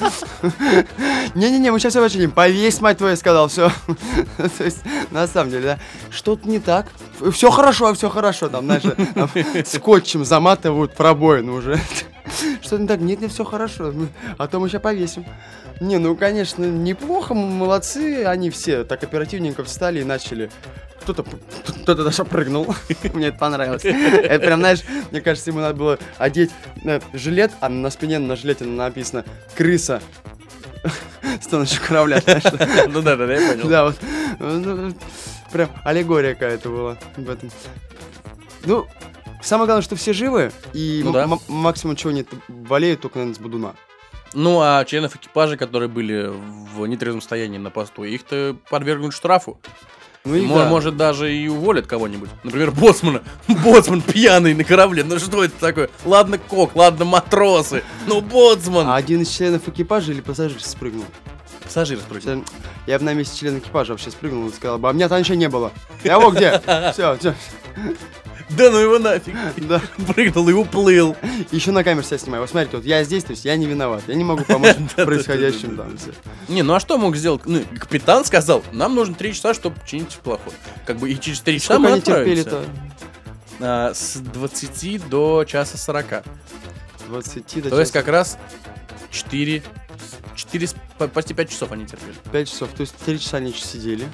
Не-не-не, 1.34 1.70
мы 1.70 1.78
сейчас 1.78 1.92
все 1.92 2.02
починим. 2.02 2.30
Повесь, 2.30 2.80
мать 2.80 2.98
твою, 2.98 3.16
сказал, 3.16 3.48
все. 3.48 3.70
То 4.36 4.64
есть, 4.64 4.78
на 5.10 5.26
самом 5.26 5.50
деле, 5.50 5.64
да, 5.64 5.78
что-то 6.10 6.48
не 6.48 6.58
так. 6.58 6.86
Все 7.32 7.50
хорошо, 7.50 7.92
все 7.94 8.08
хорошо. 8.08 8.48
Там, 8.48 8.64
знаешь, 8.64 8.82
там 9.14 9.30
скотчем 9.66 10.24
заматывают 10.24 10.94
пробоину 10.94 11.54
уже. 11.54 11.80
Что-то 12.60 12.82
не 12.82 12.88
так? 12.88 13.00
Нет, 13.00 13.20
нет, 13.20 13.32
все 13.32 13.44
хорошо. 13.44 13.92
А 14.36 14.46
то 14.46 14.60
мы 14.60 14.68
сейчас 14.68 14.82
повесим. 14.82 15.24
Не, 15.80 15.98
ну, 15.98 16.16
конечно, 16.16 16.64
неплохо, 16.64 17.34
молодцы. 17.34 18.24
Они 18.24 18.50
все 18.50 18.84
так 18.84 19.02
оперативненько 19.02 19.64
встали 19.64 20.00
и 20.00 20.04
начали. 20.04 20.50
Кто-то, 21.08 21.24
кто-то 21.82 22.04
даже 22.04 22.22
прыгнул. 22.26 22.74
Мне 23.14 23.28
это 23.28 23.38
понравилось. 23.38 23.82
Это 23.84 24.44
прям, 24.44 24.60
знаешь, 24.60 24.80
мне 25.10 25.22
кажется, 25.22 25.48
ему 25.48 25.60
надо 25.60 25.72
было 25.72 25.98
одеть 26.18 26.50
э, 26.84 27.00
жилет, 27.14 27.52
а 27.60 27.70
на 27.70 27.88
спине 27.88 28.18
на 28.18 28.36
жилете 28.36 28.64
написано 28.64 29.24
«крыса». 29.56 30.02
С 31.40 31.46
тонущего 31.46 31.82
корабля, 31.82 32.20
Ну 32.88 33.00
да, 33.00 33.16
да, 33.16 33.26
да, 33.26 33.34
я 33.34 33.52
понял. 33.52 33.68
да, 33.68 33.84
вот. 33.86 33.96
Ну, 34.38 34.94
Прям 35.50 35.70
аллегория 35.82 36.34
какая-то 36.34 36.68
была 36.68 36.98
в 37.16 37.30
этом. 37.30 37.50
Ну, 38.66 38.86
самое 39.40 39.66
главное, 39.66 39.82
что 39.82 39.96
все 39.96 40.12
живы, 40.12 40.52
и 40.74 41.00
Ну 41.02 41.40
максимум 41.48 41.96
чего 41.96 42.12
нет, 42.12 42.26
болеют 42.48 43.00
только, 43.00 43.16
наверное, 43.16 43.34
с 43.34 43.38
Будуна. 43.38 43.74
Ну, 44.34 44.60
а 44.60 44.84
членов 44.84 45.16
экипажа, 45.16 45.56
которые 45.56 45.88
были 45.88 46.30
в 46.30 46.84
нетрезвом 46.84 47.22
состоянии 47.22 47.56
на 47.56 47.70
посту, 47.70 48.04
их-то 48.04 48.56
подвергнут 48.68 49.14
штрафу. 49.14 49.58
Ну 50.28 50.34
и 50.34 50.42
Мо- 50.42 50.56
да. 50.58 50.68
Может, 50.68 50.96
даже 50.96 51.34
и 51.34 51.48
уволят 51.48 51.86
кого-нибудь. 51.86 52.28
Например, 52.44 52.70
боцмана. 52.70 53.22
Боцман 53.48 54.02
пьяный 54.02 54.52
на 54.52 54.62
корабле. 54.62 55.02
Ну 55.04 55.18
что 55.18 55.42
это 55.42 55.54
такое? 55.58 55.88
Ладно, 56.04 56.36
кок, 56.36 56.76
ладно, 56.76 57.06
матросы. 57.06 57.82
Ну, 58.06 58.20
боцман. 58.20 58.86
А 58.88 58.96
один 58.96 59.22
из 59.22 59.30
членов 59.30 59.66
экипажа 59.68 60.12
или 60.12 60.20
пассажир 60.20 60.62
спрыгнул? 60.62 61.06
Пассажир 61.64 61.98
спросил. 61.98 62.44
Я 62.86 62.98
бы 62.98 63.04
на 63.06 63.14
месте 63.14 63.38
члена 63.38 63.58
экипажа 63.58 63.92
вообще 63.92 64.10
спрыгнул 64.10 64.48
и 64.48 64.52
сказал 64.52 64.78
бы, 64.78 64.88
а 64.88 64.92
меня 64.92 65.08
там 65.08 65.18
ничего 65.18 65.36
не 65.36 65.48
было. 65.48 65.72
Я 66.04 66.18
вот 66.18 66.34
где. 66.34 66.60
Все, 66.92 67.16
все. 67.18 67.34
Да 68.50 68.70
ну 68.70 68.78
его 68.78 68.98
нафиг. 68.98 69.34
Да. 69.68 69.80
Прыгнул 70.06 70.48
и 70.48 70.52
уплыл. 70.52 71.16
Еще 71.50 71.70
на 71.70 71.84
камеру 71.84 72.04
себя 72.04 72.18
снимаю. 72.18 72.42
Вот 72.42 72.50
смотрите, 72.50 72.76
вот 72.76 72.86
я 72.86 73.04
здесь, 73.04 73.24
то 73.24 73.32
есть 73.32 73.44
я 73.44 73.56
не 73.56 73.66
виноват. 73.66 74.02
Я 74.08 74.14
не 74.14 74.24
могу 74.24 74.44
помочь 74.44 74.76
происходящим 74.96 75.76
там. 75.76 75.96
Не, 76.48 76.62
ну 76.62 76.74
а 76.74 76.80
что 76.80 76.98
мог 76.98 77.16
сделать? 77.16 77.42
Ну, 77.44 77.62
капитан 77.78 78.24
сказал, 78.24 78.64
нам 78.72 78.94
нужно 78.94 79.14
три 79.14 79.34
часа, 79.34 79.54
чтобы 79.54 79.80
починить 79.80 80.08
теплоход. 80.08 80.54
Как 80.86 80.96
бы 80.96 81.10
и 81.10 81.20
через 81.20 81.40
три 81.40 81.60
часа 81.60 81.78
мы 81.78 81.92
отправимся. 81.92 82.64
А, 83.60 83.92
с 83.92 84.16
20 84.16 85.08
до 85.08 85.44
часа 85.44 85.76
40. 85.76 86.24
20 87.08 87.62
до 87.62 87.70
То 87.70 87.80
есть 87.80 87.92
как 87.92 88.08
раз 88.08 88.38
4, 89.10 89.62
4, 90.36 90.68
почти 91.12 91.34
5 91.34 91.50
часов 91.50 91.72
они 91.72 91.86
терпели. 91.86 92.14
5 92.30 92.48
часов, 92.48 92.70
то 92.76 92.82
есть 92.82 92.94
3 93.04 93.18
часа 93.18 93.38
они 93.38 93.52
сидели. 93.52 94.06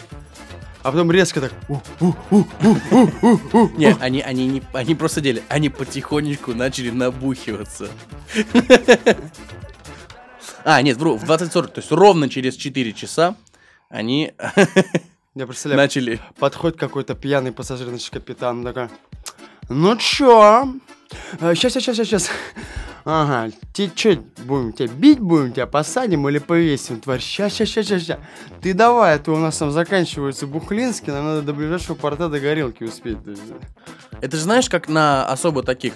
А 0.84 0.92
потом 0.92 1.10
резко 1.10 1.40
так, 1.40 1.52
«У, 1.68 1.76
Не, 3.78 3.96
они, 4.00 4.20
они, 4.20 4.46
не, 4.46 4.62
они 4.74 4.94
просто 4.94 5.22
делали, 5.22 5.42
они 5.48 5.70
потихонечку 5.70 6.52
начали 6.52 6.90
набухиваться. 6.90 7.88
А, 10.62 10.82
нет, 10.82 10.98
вру, 10.98 11.16
в 11.16 11.24
20.40, 11.24 11.66
то 11.68 11.80
есть 11.80 11.90
ровно 11.90 12.28
через 12.28 12.56
4 12.56 12.92
часа 12.92 13.34
они 13.88 14.34
я 15.34 15.46
представляю, 15.46 15.82
начали... 15.82 16.20
подходит 16.38 16.78
какой-то 16.78 17.14
пьяный 17.14 17.52
пассажир, 17.52 17.88
значит, 17.88 18.10
капитан, 18.10 18.62
такой, 18.62 18.88
ну 19.70 19.96
чё, 19.96 20.68
сейчас, 21.54 21.72
сейчас, 21.72 21.96
сейчас, 21.96 22.06
сейчас, 22.06 22.30
ага, 23.04 23.52
ты 23.72 23.90
чё, 23.94 24.16
будем 24.44 24.72
тебя 24.72 24.88
бить 24.88 25.20
будем, 25.20 25.52
тебя 25.52 25.66
посадим 25.66 26.28
или 26.28 26.38
повесим, 26.38 27.00
тварь, 27.00 27.20
сейчас, 27.20 27.52
сейчас, 27.52 27.68
сейчас, 27.68 28.02
сейчас, 28.02 28.18
ты 28.62 28.74
давай, 28.74 29.16
а 29.16 29.18
то 29.18 29.32
у 29.32 29.36
нас 29.36 29.58
там 29.58 29.70
заканчивается 29.70 30.46
Бухлинский, 30.46 31.12
нам 31.12 31.24
надо 31.24 31.42
до 31.42 31.52
ближайшего 31.52 31.94
порта 31.94 32.28
до 32.28 32.40
горелки 32.40 32.84
успеть. 32.84 33.18
Это 34.20 34.36
же 34.36 34.42
знаешь, 34.42 34.70
как 34.70 34.88
на 34.88 35.26
особо 35.26 35.62
таких, 35.62 35.94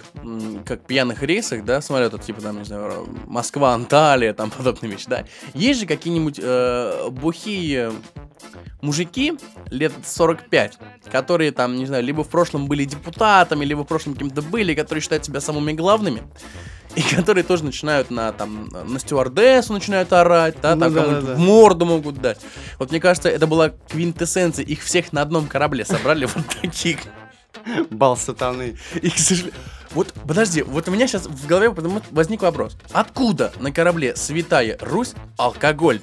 как 0.66 0.84
пьяных 0.86 1.22
рейсах, 1.22 1.64
да, 1.64 1.80
самолетов, 1.80 2.24
типа 2.24 2.42
там, 2.42 2.58
не 2.58 2.64
знаю, 2.64 3.08
Москва, 3.26 3.74
Анталия, 3.74 4.34
там 4.34 4.50
подобные 4.56 4.92
вещи, 4.92 5.06
да. 5.08 5.24
Есть 5.54 5.80
же 5.80 5.86
какие-нибудь 5.86 6.38
э, 6.42 7.08
бухие 7.10 7.92
мужики 8.80 9.34
лет 9.70 9.92
45, 10.04 10.78
которые 11.10 11.52
там, 11.52 11.76
не 11.76 11.86
знаю, 11.86 12.04
либо 12.04 12.24
в 12.24 12.28
прошлом 12.28 12.66
были 12.66 12.84
депутатами, 12.84 13.64
либо 13.64 13.84
в 13.84 13.86
прошлом 13.86 14.14
кем-то 14.14 14.42
были, 14.42 14.74
которые 14.74 15.02
считают 15.02 15.24
себя 15.24 15.40
самыми 15.40 15.72
главными. 15.72 16.22
И 16.94 17.02
которые 17.02 17.44
тоже 17.44 17.64
начинают 17.64 18.10
на, 18.10 18.32
там, 18.32 18.68
на 18.68 18.98
стюардессу 18.98 19.72
начинают 19.72 20.12
орать, 20.12 20.56
да, 20.60 20.74
Ну 20.74 20.80
там 20.80 20.94
да, 20.94 21.00
кому-нибудь 21.00 21.26
да, 21.26 21.34
да. 21.34 21.38
морду 21.38 21.84
могут 21.84 22.20
дать. 22.20 22.40
Вот 22.78 22.90
мне 22.90 22.98
кажется, 22.98 23.28
это 23.28 23.46
была 23.46 23.68
квинтэссенция. 23.68 24.64
Их 24.64 24.82
всех 24.82 25.12
на 25.12 25.22
одном 25.22 25.46
корабле 25.46 25.84
собрали 25.84 26.24
вот 26.34 26.44
таких. 26.60 27.00
Бал 27.90 28.16
сатаны. 28.16 28.76
И, 29.00 29.10
к 29.10 29.18
сожалению... 29.18 29.54
Вот, 29.92 30.12
подожди, 30.26 30.62
вот 30.62 30.88
у 30.88 30.92
меня 30.92 31.06
сейчас 31.06 31.26
в 31.26 31.46
голове 31.46 31.70
возник 32.10 32.42
вопрос. 32.42 32.76
Откуда 32.92 33.52
на 33.58 33.72
корабле 33.72 34.14
Святая 34.16 34.76
Русь 34.80 35.14
алкоголь? 35.36 36.00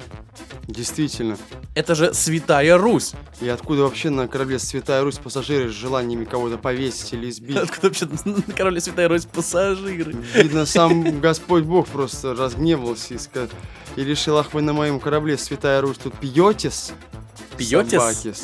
Действительно. 0.67 1.37
Это 1.75 1.93
же 1.93 2.13
Святая 2.13 2.77
Русь. 2.77 3.13
И 3.39 3.47
откуда 3.47 3.83
вообще 3.83 4.09
на 4.09 4.27
корабле 4.27 4.57
Святая 4.59 5.03
Русь 5.03 5.17
пассажиры 5.17 5.69
с 5.69 5.73
желаниями 5.73 6.25
кого-то 6.25 6.57
повесить 6.57 7.13
или 7.13 7.29
избить? 7.29 7.55
Откуда 7.57 7.87
вообще 7.87 8.07
на 8.25 8.53
корабле 8.53 8.81
Святая 8.81 9.07
Русь 9.07 9.25
пассажиры? 9.25 10.13
Видно, 10.33 10.65
сам 10.65 11.21
Господь 11.21 11.63
Бог 11.63 11.87
просто 11.87 12.33
разгневался 12.33 13.13
и, 13.13 13.17
ска- 13.17 13.49
и 13.95 14.03
решил, 14.03 14.37
ах, 14.37 14.53
вы 14.53 14.61
на 14.61 14.73
моем 14.73 14.99
корабле 14.99 15.37
Святая 15.37 15.79
Русь 15.81 15.97
тут 15.97 16.15
пьетесь? 16.15 16.91
Пьетесь? 17.57 17.91
Собакис». 17.91 18.41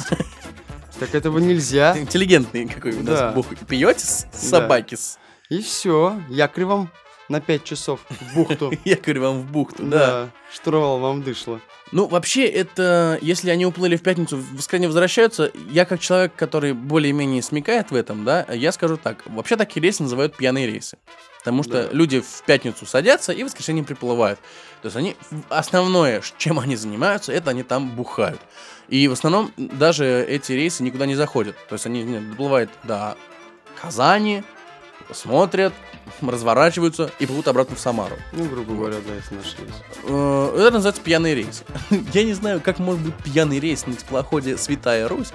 Так 1.00 1.16
этого 1.16 1.40
нельзя. 1.40 1.98
Интеллигентный 1.98 2.68
какой 2.68 2.92
у 2.94 2.98
нас 3.02 3.20
Да. 3.20 3.32
бог. 3.32 3.48
Пьетесь? 3.68 4.28
Собакис. 4.32 5.18
И 5.52 5.62
все, 5.62 6.18
якорь 6.30 6.64
вам 6.64 6.90
на 7.28 7.42
5 7.42 7.64
часов 7.66 8.00
в 8.10 8.36
бухту. 8.36 8.72
Я 8.86 8.98
вам 9.20 9.42
в 9.42 9.52
бухту, 9.52 9.84
да. 9.84 9.98
Да, 9.98 10.30
штурвал 10.54 11.00
вам 11.00 11.24
дышло. 11.24 11.60
Ну, 11.92 12.08
вообще, 12.08 12.46
это, 12.46 13.20
если 13.22 13.50
они 13.50 13.66
уплыли 13.66 13.98
в 13.98 14.02
пятницу, 14.02 14.38
в 14.38 14.56
воскресенье 14.56 14.88
возвращаются, 14.88 15.52
я 15.70 15.84
как 15.84 16.00
человек, 16.00 16.34
который 16.38 16.72
более-менее 16.72 17.42
смекает 17.42 17.92
в 17.92 17.96
этом, 17.96 18.24
да, 18.24 18.46
я 18.50 18.72
скажу 18.72 18.96
так. 18.96 19.24
Вообще 19.26 19.58
такие 19.58 19.82
рейсы 19.84 20.02
называют 20.04 20.38
пьяные 20.38 20.68
рейсы. 20.68 20.98
Потому 21.40 21.64
что 21.64 21.84
Да. 21.84 21.90
люди 21.92 22.22
в 22.22 22.44
пятницу 22.46 22.86
садятся 22.86 23.34
и 23.34 23.44
в 23.44 23.48
воскресенье 23.48 23.84
приплывают. 23.84 24.40
То 24.82 24.86
есть 24.86 24.96
они, 24.96 25.18
основное, 25.50 26.22
чем 26.38 26.60
они 26.60 26.78
занимаются, 26.78 27.34
это 27.34 27.50
они 27.50 27.64
там 27.64 27.90
бухают. 27.90 28.40
И 28.88 29.10
в 29.10 29.12
основном 29.12 29.52
даже 29.58 30.26
эти 30.30 30.54
рейсы 30.54 30.82
никуда 30.82 31.06
не 31.06 31.16
заходят. 31.16 31.58
То 31.68 31.76
есть 31.76 31.86
они 31.86 32.06
доплывают 32.20 32.70
до 32.84 33.18
Казани, 33.82 34.44
смотрят, 35.12 35.74
разворачиваются 36.22 37.12
и 37.20 37.26
плывут 37.26 37.48
обратно 37.48 37.76
в 37.76 37.80
Самару. 37.80 38.16
Ну, 38.34 38.46
грубо 38.46 38.74
говоря, 38.74 38.98
да, 39.08 39.16
если 39.16 39.36
нашлись. 39.36 39.76
Э, 40.04 40.54
Это 40.58 40.72
называется 40.72 41.02
пьяный 41.02 41.36
рейс. 41.36 41.64
Я 42.14 42.24
не 42.24 42.34
знаю, 42.34 42.62
как 42.62 42.80
может 42.80 43.02
быть 43.02 43.16
пьяный 43.24 43.60
рейс 43.60 43.86
на 43.88 43.94
теплоходе 43.94 44.58
Святая 44.58 45.08
Русь. 45.08 45.32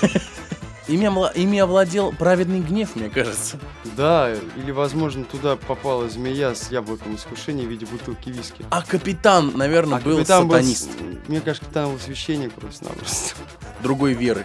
Ими, 0.86 1.06
омла- 1.06 1.32
ими 1.34 1.58
овладел 1.58 2.12
праведный 2.12 2.60
гнев, 2.60 2.94
мне 2.94 3.08
кажется. 3.08 3.58
Да, 3.96 4.30
или, 4.56 4.70
возможно, 4.70 5.24
туда 5.24 5.56
попала 5.56 6.08
змея 6.10 6.54
с 6.54 6.70
яблоком 6.70 7.16
искушения 7.16 7.64
в 7.66 7.70
виде 7.70 7.86
бутылки 7.86 8.28
виски. 8.28 8.64
А 8.70 8.82
капитан, 8.82 9.52
наверное, 9.56 9.98
А 9.98 10.00
был 10.02 10.18
капитан 10.18 10.46
был 10.46 10.56
сатанист. 10.56 10.90
Мне 11.26 11.40
кажется, 11.40 11.64
капитан 11.64 11.90
был 11.90 11.98
священник 11.98 12.52
просто-напросто. 12.52 13.34
Другой 13.82 14.12
веры. 14.12 14.44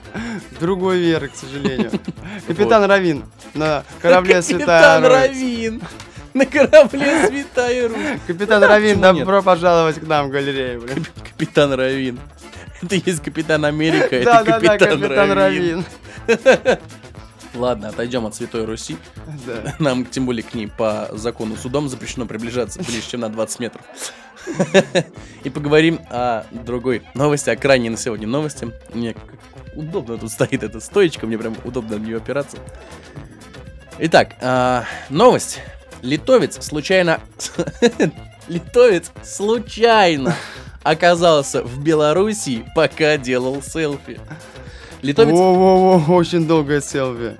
Другой 0.60 0.99
веры, 0.99 1.28
к 1.30 1.36
сожалению. 1.36 1.91
Капитан 2.47 2.84
Равин 2.86 3.25
на 3.54 3.84
корабле 4.02 4.41
Святая 4.41 4.99
Капитан. 4.99 5.12
Равин. 5.12 5.82
На 6.34 6.45
корабле 6.45 7.28
Святая 7.28 7.88
Русь. 7.89 7.97
Капитан 8.28 8.63
Равин, 8.63 9.02
добро 9.02 9.41
пожаловать 9.41 9.99
к 9.99 10.04
нам 10.04 10.28
в 10.28 10.32
галерею. 10.32 10.88
Капитан 11.32 11.73
Равин. 11.73 12.19
Это 12.81 12.95
есть 12.95 13.21
Капитан 13.21 13.65
Америка, 13.65 14.15
это 14.15 14.43
Капитан 14.43 15.31
Равин. 15.31 15.85
Ладно, 17.55 17.89
отойдем 17.89 18.25
от 18.25 18.35
Святой 18.35 18.65
Руси. 18.65 18.97
Да. 19.45 19.75
Нам, 19.79 20.05
тем 20.05 20.25
более, 20.25 20.43
к 20.43 20.53
ней 20.53 20.67
по 20.67 21.09
закону 21.13 21.55
судом 21.55 21.89
запрещено 21.89 22.25
приближаться 22.25 22.79
ближе, 22.83 23.09
чем 23.09 23.21
на 23.21 23.29
20 23.29 23.59
метров. 23.59 23.81
И 25.43 25.49
поговорим 25.49 25.99
о 26.09 26.45
другой 26.51 27.03
новости, 27.15 27.49
о 27.49 27.55
крайней 27.55 27.89
на 27.89 27.97
сегодня 27.97 28.27
новости. 28.27 28.71
Мне 28.93 29.15
удобно 29.73 30.17
тут 30.17 30.31
стоит 30.31 30.63
эта 30.63 30.79
стоечка, 30.79 31.25
мне 31.25 31.37
прям 31.37 31.55
удобно 31.63 31.97
на 31.97 32.03
нее 32.03 32.17
опираться. 32.17 32.57
Итак, 33.97 34.35
а, 34.41 34.85
новость. 35.09 35.59
Литовец 36.01 36.63
случайно... 36.63 37.19
Литовец 38.47 39.11
случайно 39.21 40.35
оказался 40.83 41.63
в 41.63 41.81
Белоруссии, 41.83 42.65
пока 42.75 43.17
делал 43.17 43.61
селфи. 43.61 44.19
Литовец 45.01 45.33
Во-во-во, 45.33 46.13
очень 46.13 46.47
долгое 46.47 46.81
селфи. 46.81 47.37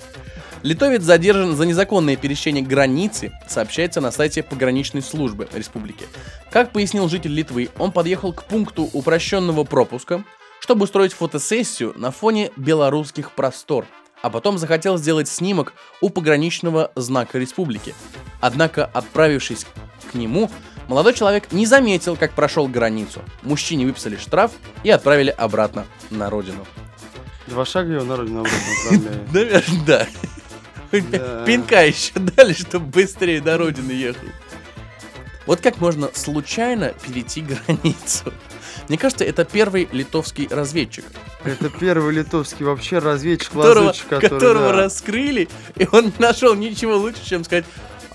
Литовец 0.62 1.04
задержан 1.04 1.56
за 1.56 1.66
незаконное 1.66 2.18
пересечение 2.18 2.64
границы, 2.64 3.32
сообщается 3.48 4.02
на 4.02 4.12
сайте 4.12 4.44
пограничной 4.44 5.02
службы 5.02 5.48
республики. 5.54 6.06
Как 6.52 6.72
пояснил 6.72 7.08
житель 7.08 7.32
Литвы, 7.32 7.70
он 7.78 7.94
подъехал 7.94 8.34
к 8.34 8.44
пункту 8.44 8.90
упрощенного 8.92 9.64
пропуска, 9.64 10.24
чтобы 10.60 10.84
устроить 10.84 11.14
фотосессию 11.14 11.94
на 11.96 12.12
фоне 12.12 12.52
белорусских 12.58 13.32
простор, 13.32 13.86
а 14.22 14.30
потом 14.30 14.58
захотел 14.58 14.98
сделать 14.98 15.30
снимок 15.30 15.74
у 16.02 16.10
пограничного 16.10 16.92
знака 16.96 17.40
республики. 17.40 17.96
Однако, 18.42 18.86
отправившись 18.86 19.66
к 20.12 20.14
нему, 20.14 20.50
молодой 20.90 21.14
человек 21.14 21.52
не 21.54 21.66
заметил, 21.66 22.18
как 22.18 22.34
прошел 22.34 22.68
границу. 22.68 23.22
Мужчине 23.44 23.86
выписали 23.86 24.18
штраф 24.18 24.52
и 24.84 24.90
отправили 24.90 25.30
обратно 25.30 25.86
на 26.10 26.30
родину. 26.30 26.66
Два 27.48 27.64
шага 27.64 27.94
его 27.94 28.04
на 28.04 28.18
родину 28.18 28.42
обратно 28.42 28.60
отправляет. 28.84 29.34
Наверное, 29.34 29.86
да. 29.86 31.46
Пинка 31.46 31.86
еще 31.86 32.14
дали, 32.16 32.54
чтобы 32.54 32.88
быстрее 32.88 33.40
до 33.40 33.58
родины 33.58 33.92
ехал. 33.92 34.28
Вот 35.46 35.62
как 35.62 35.80
можно 35.80 36.10
случайно 36.14 36.94
перейти 37.06 37.42
границу? 37.42 38.34
Мне 38.88 38.98
кажется, 38.98 39.24
это 39.24 39.46
первый 39.46 39.88
литовский 39.92 40.48
разведчик, 40.50 41.06
Это 41.44 41.70
первый 41.70 42.14
литовский 42.14 42.66
вообще 42.66 42.98
разведчик, 42.98 43.50
которого, 43.52 43.94
который... 44.10 44.30
которого 44.30 44.70
да. 44.70 44.84
раскрыли, 44.84 45.48
и 45.76 45.88
он 45.92 46.06
не 46.06 46.14
нашел 46.18 46.56
ничего 46.56 46.98
лучше, 46.98 47.24
чем 47.24 47.44
сказать, 47.44 47.66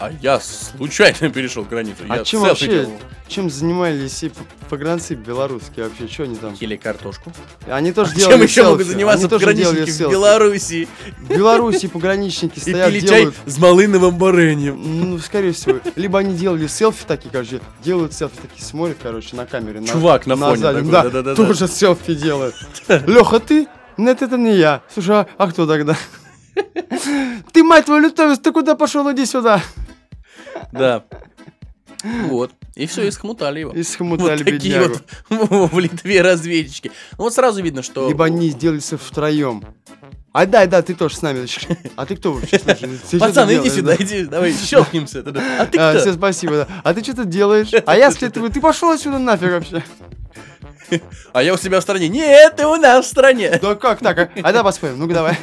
а 0.05 0.13
я 0.21 0.41
случайно 0.41 1.31
перешел 1.35 1.65
границу, 1.65 2.05
А 2.09 2.19
я 2.19 2.25
чем 2.25 2.43
вообще, 2.43 2.67
делал». 2.67 2.93
чем 3.29 3.49
занимались 3.51 4.23
и 4.23 4.31
погранцы 4.69 5.15
белорусские 5.15 5.87
вообще, 5.87 6.09
что 6.09 6.25
они 6.25 6.37
там? 6.37 6.55
Или 6.61 6.77
картошку. 6.77 7.33
Они 7.67 7.93
тоже 7.93 8.13
А 8.13 8.15
делали 8.15 8.33
чем 8.33 8.43
еще 8.43 8.63
могут 8.65 8.81
селфи, 8.81 8.93
заниматься 8.93 9.27
они 9.27 9.39
пограничники 9.39 9.91
в. 9.91 10.11
Белоруссии 10.11 10.89
В 11.19 11.29
Беларуси 11.29 11.89
пограничники 11.89 12.59
и 12.59 12.61
стоят, 12.61 12.91
пили 12.91 13.07
чай 13.07 13.29
с 13.47 13.59
малиновым 13.59 14.19
вареньем? 14.19 15.11
Ну, 15.11 15.19
скорее 15.19 15.53
всего. 15.53 15.81
Либо 15.97 16.19
они 16.19 16.35
делали 16.35 16.67
селфи 16.67 17.05
такие, 17.07 17.31
короче, 17.31 17.61
делают 17.83 18.13
селфи 18.13 18.37
такие, 18.41 18.65
смотрят, 18.65 18.99
короче, 19.03 19.35
на 19.37 19.47
камере. 19.47 19.85
Чувак 19.87 20.27
на 20.27 20.37
фоне 20.37 20.63
такой, 20.63 20.83
да, 20.83 21.03
да-да-да-да. 21.05 21.35
тоже 21.35 21.67
селфи 21.67 22.15
делают. 22.15 22.55
Леха, 22.89 23.41
ты? 23.41 23.69
Нет, 23.97 24.23
это 24.23 24.37
не 24.37 24.57
я. 24.57 24.83
Слушай, 24.93 25.21
а, 25.21 25.27
а 25.39 25.51
кто 25.51 25.67
тогда? 25.67 25.97
Ты, 27.53 27.63
мать 27.63 27.87
твою, 27.87 28.03
литовец, 28.03 28.39
ты 28.39 28.53
куда 28.53 28.75
пошел? 28.75 29.11
Иди 29.13 29.27
сюда. 29.27 29.63
Да. 30.73 31.05
Вот. 32.29 32.53
И 32.75 32.87
все, 32.87 33.07
и 33.07 33.11
схмутали 33.11 33.61
его. 33.61 33.73
И 33.73 33.83
схомутали 33.83 34.43
вот 34.43 34.45
такие 34.45 34.79
беднягу. 34.81 34.95
вот 35.31 35.73
в 35.73 35.79
Литве 35.79 36.21
разведчики. 36.23 36.91
Ну 37.17 37.25
вот 37.25 37.35
сразу 37.35 37.63
видно, 37.63 37.83
что... 37.83 38.09
Либо 38.09 38.25
они 38.25 38.51
сделали 38.51 38.81
втроем. 38.81 39.65
А 40.33 40.47
да, 40.47 40.67
да, 40.67 40.83
ты 40.83 40.95
тоже 40.95 41.17
с 41.17 41.23
нами. 41.23 41.47
А 41.95 42.05
ты 42.07 42.17
кто 42.17 42.33
вообще? 42.33 42.59
Слушай, 42.59 43.21
Пацан, 43.21 43.49
иди 43.49 43.55
делаешь, 43.55 43.73
сюда, 43.73 43.97
да? 43.97 44.03
иди, 44.05 44.25
давай, 44.25 44.53
щелкнемся. 44.53 45.21
А 45.21 45.67
ты 45.67 45.79
А, 45.79 45.93
кто? 45.93 46.01
все, 46.01 46.13
спасибо, 46.15 46.53
да. 46.57 46.69
А 46.83 46.93
ты 46.93 47.05
что 47.05 47.15
тут 47.17 47.29
делаешь? 47.29 47.71
А 47.87 47.97
я 47.97 48.11
следую. 48.11 48.51
Ты 48.51 48.61
пошел 48.61 48.91
отсюда 48.91 49.19
нафиг 49.19 49.51
вообще. 49.53 49.85
А 51.33 51.43
я 51.43 51.55
у 51.55 51.57
себя 51.57 51.81
в 51.81 51.83
стране. 51.83 52.09
Нет, 52.09 52.57
ты 52.57 52.67
у 52.67 52.77
нас 52.77 53.07
в 53.07 53.09
стране. 53.09 53.59
Да 53.61 53.75
как 53.75 53.99
так? 54.01 54.19
А, 54.19 54.29
а 54.43 54.53
да, 54.53 54.63
поспорим, 54.63 54.99
ну-ка 54.99 55.15
давай. 55.15 55.39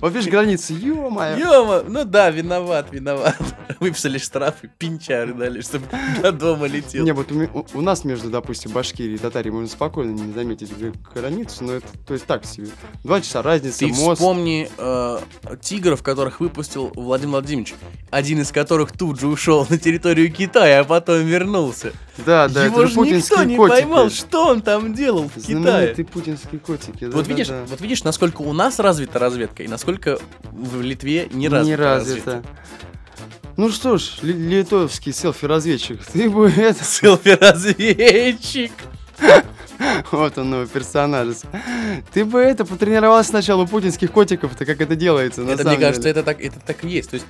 Вот 0.00 0.12
видишь, 0.12 0.30
границы, 0.30 0.74
ё-моё. 0.74 1.36
Ёма, 1.38 1.82
ну 1.88 2.04
да, 2.04 2.30
виноват, 2.30 2.88
виноват. 2.92 3.36
Выписали 3.80 4.18
штрафы, 4.18 4.70
пинчары 4.78 5.32
дали, 5.34 5.60
чтобы 5.60 5.86
до 6.22 6.32
дома 6.32 6.66
летел. 6.66 7.04
Не, 7.04 7.12
вот 7.12 7.30
у, 7.32 7.34
ме- 7.34 7.50
у- 7.52 7.64
у 7.74 7.80
нас 7.80 8.04
между, 8.04 8.28
допустим, 8.30 8.72
Башкирией 8.72 9.14
и 9.16 9.18
Татарией 9.18 9.52
можно 9.52 9.68
спокойно 9.68 10.10
не 10.12 10.32
заметить 10.32 10.70
границу, 11.14 11.64
но 11.64 11.72
это, 11.74 11.86
то 12.06 12.14
есть 12.14 12.26
так 12.26 12.44
себе. 12.44 12.68
Два 13.04 13.20
часа 13.20 13.42
разница, 13.42 13.80
Ты 13.80 13.88
мост. 13.88 14.18
вспомни 14.20 14.68
э, 14.76 15.18
тигров, 15.62 16.02
которых 16.02 16.40
выпустил 16.40 16.92
Владимир 16.94 17.32
Владимирович, 17.32 17.74
один 18.10 18.40
из 18.40 18.52
которых 18.52 18.92
тут 18.92 19.18
же 19.20 19.28
ушел 19.28 19.66
на 19.68 19.78
территорию 19.78 20.32
Китая, 20.32 20.80
а 20.80 20.84
потом 20.84 21.20
вернулся. 21.24 21.92
Да, 22.24 22.48
да, 22.48 22.64
Его 22.64 22.82
это 22.82 22.86
же 22.88 22.94
же 22.94 23.00
никто 23.16 23.42
не 23.44 23.56
котики. 23.56 23.76
поймал, 23.82 24.10
что 24.10 24.46
он 24.48 24.55
там 24.62 24.94
делал 24.94 25.28
в 25.28 25.34
Китае. 25.34 25.56
Знаменитые 25.60 26.04
путинские 26.04 26.60
котики. 26.60 27.06
да, 27.06 27.10
Вот 27.16 27.24
да, 27.26 27.30
видишь, 27.30 27.48
да. 27.48 27.64
вот 27.66 27.80
видишь, 27.80 28.04
насколько 28.04 28.42
у 28.42 28.52
нас 28.52 28.78
развита 28.78 29.18
разведка 29.18 29.62
и 29.62 29.68
насколько 29.68 30.18
в 30.52 30.80
Литве 30.82 31.28
не 31.32 31.48
развита. 31.48 31.68
Не 31.68 31.74
развито. 31.76 32.42
Ну 33.56 33.70
что 33.70 33.96
ж, 33.96 34.18
ли- 34.22 34.32
литовский 34.34 35.12
селфи-разведчик, 35.12 36.04
ты 36.04 36.28
бы 36.28 36.50
это... 36.50 36.84
Селфи-разведчик. 36.84 38.72
Вот 40.12 40.38
он 40.38 40.50
новый 40.50 40.66
персонаж. 40.66 41.28
Ты 42.12 42.24
бы 42.24 42.40
это 42.40 42.64
потренировался 42.64 43.30
сначала 43.30 43.62
у 43.62 43.66
путинских 43.66 44.10
котиков-то, 44.12 44.64
как 44.64 44.80
это 44.80 44.94
делается, 44.96 45.42
на 45.42 45.50
Это, 45.50 45.64
мне 45.68 45.76
кажется, 45.76 46.02
деле. 46.02 46.12
это 46.12 46.22
так, 46.22 46.40
это 46.40 46.60
так 46.60 46.84
и 46.84 46.88
есть. 46.88 47.10
То 47.10 47.14
есть 47.14 47.26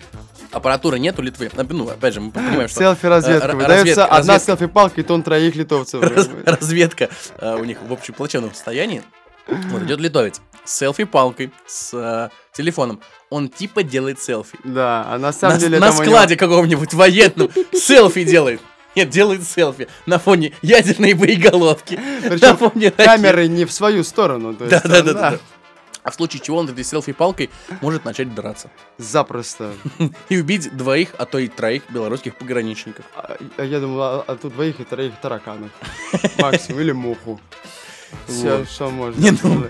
аппаратуры 0.52 0.98
нет 0.98 1.18
у 1.18 1.22
Литвы. 1.22 1.50
Ну, 1.54 1.88
опять 1.88 2.14
же, 2.14 2.20
мы 2.20 2.30
понимаем, 2.30 2.68
что 2.68 2.80
Селфи-разведка. 2.80 3.46
э, 3.46 3.50
р- 3.50 3.56
Выдается 3.56 4.02
разведка- 4.02 4.16
одна 4.16 4.38
селфи-палка, 4.38 5.00
и 5.00 5.04
тон 5.04 5.22
троих 5.22 5.56
литовцев. 5.56 6.02
раз- 6.16 6.28
разведка 6.44 7.08
э, 7.38 7.56
у 7.56 7.64
них 7.64 7.78
в 7.82 7.92
общем 7.92 8.14
плачевном 8.14 8.52
состоянии. 8.54 9.02
Вот 9.70 9.82
идет 9.82 10.00
литовец 10.00 10.40
с 10.64 10.76
селфи-палкой, 10.76 11.52
с 11.66 11.90
э, 11.94 12.28
телефоном. 12.56 13.00
Он 13.30 13.48
типа 13.48 13.82
делает 13.82 14.20
селфи. 14.20 14.58
Да, 14.64 15.04
а 15.08 15.18
на 15.18 15.32
самом 15.32 15.54
на, 15.54 15.60
деле 15.60 15.78
на 15.78 15.90
у 15.90 15.92
него- 15.94 16.04
складе 16.04 16.36
какого-нибудь 16.36 16.94
военном 16.94 17.50
селфи 17.72 18.24
делает. 18.24 18.60
Нет, 18.96 19.10
делает 19.10 19.46
селфи 19.46 19.88
на 20.06 20.18
фоне 20.18 20.52
ядерной 20.62 21.12
боеголовки. 21.12 22.00
Причем 22.22 22.56
фоне 22.56 22.86
ракет. 22.88 23.06
камеры 23.06 23.46
не 23.46 23.64
в 23.66 23.72
свою 23.72 24.02
сторону. 24.02 24.54
то 24.54 24.64
есть, 24.64 24.82
Да, 24.82 24.88
да, 24.88 25.02
да, 25.02 25.12
да, 25.12 25.30
да. 25.30 25.38
А 26.02 26.10
в 26.12 26.14
случае 26.14 26.40
чего 26.40 26.58
он 26.58 26.68
этой 26.68 26.84
селфи-палкой 26.84 27.50
может 27.80 28.04
начать 28.04 28.32
драться. 28.32 28.70
Запросто. 28.96 29.72
И 30.28 30.38
убить 30.38 30.74
двоих, 30.76 31.10
а 31.18 31.26
то 31.26 31.38
и 31.38 31.48
троих 31.48 31.82
белорусских 31.90 32.36
пограничников. 32.36 33.04
А, 33.16 33.36
а 33.56 33.64
я 33.64 33.80
думал, 33.80 34.00
а, 34.00 34.24
а 34.26 34.36
тут 34.36 34.52
двоих 34.54 34.78
и 34.78 34.84
троих 34.84 35.14
тараканов. 35.20 35.70
Максимум, 36.38 36.80
или 36.80 36.92
муху. 36.92 37.40
Все, 38.28 38.58
Вот. 38.58 38.70
что 38.70 38.88
можно. 38.90 39.20
Не, 39.20 39.32
ну. 39.42 39.66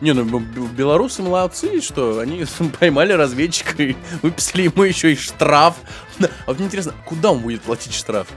Не, 0.00 0.12
ну 0.12 0.38
белорусы 0.38 1.20
молодцы, 1.22 1.80
что 1.80 2.20
они 2.20 2.44
поймали 2.78 3.12
разведчика 3.12 3.82
и 3.82 3.96
выписали 4.22 4.62
ему 4.62 4.84
еще 4.84 5.12
и 5.12 5.16
штраф. 5.16 5.74
А 6.20 6.28
вот 6.46 6.58
мне 6.58 6.66
интересно, 6.68 6.94
куда 7.04 7.32
он 7.32 7.40
будет 7.40 7.62
платить 7.62 7.92
штраф? 7.92 8.28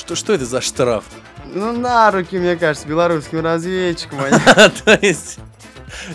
Что, 0.00 0.16
что 0.16 0.32
это 0.32 0.46
за 0.46 0.62
штраф? 0.62 1.04
Ну, 1.44 1.78
на 1.78 2.10
руки, 2.10 2.38
мне 2.38 2.56
кажется, 2.56 2.88
белорусским 2.88 3.40
разведчикам. 3.40 4.18
То 4.84 4.98
есть, 5.02 5.38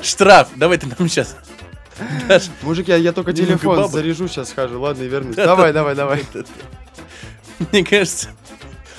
штраф, 0.02 0.48
давай 0.56 0.80
ты 0.80 0.88
нам 0.88 1.08
сейчас. 1.08 1.38
Мужик, 2.64 2.88
я, 2.88 2.96
я 2.96 3.14
только 3.14 3.32
телефон 3.32 3.88
заряжу, 3.88 4.28
сейчас 4.28 4.50
схожу. 4.50 4.82
Ладно, 4.82 5.04
и 5.04 5.08
вернусь. 5.08 5.36
Давай, 5.36 5.72
давай, 5.72 5.94
давай. 5.94 6.26
Мне 7.72 7.86
кажется... 7.86 8.30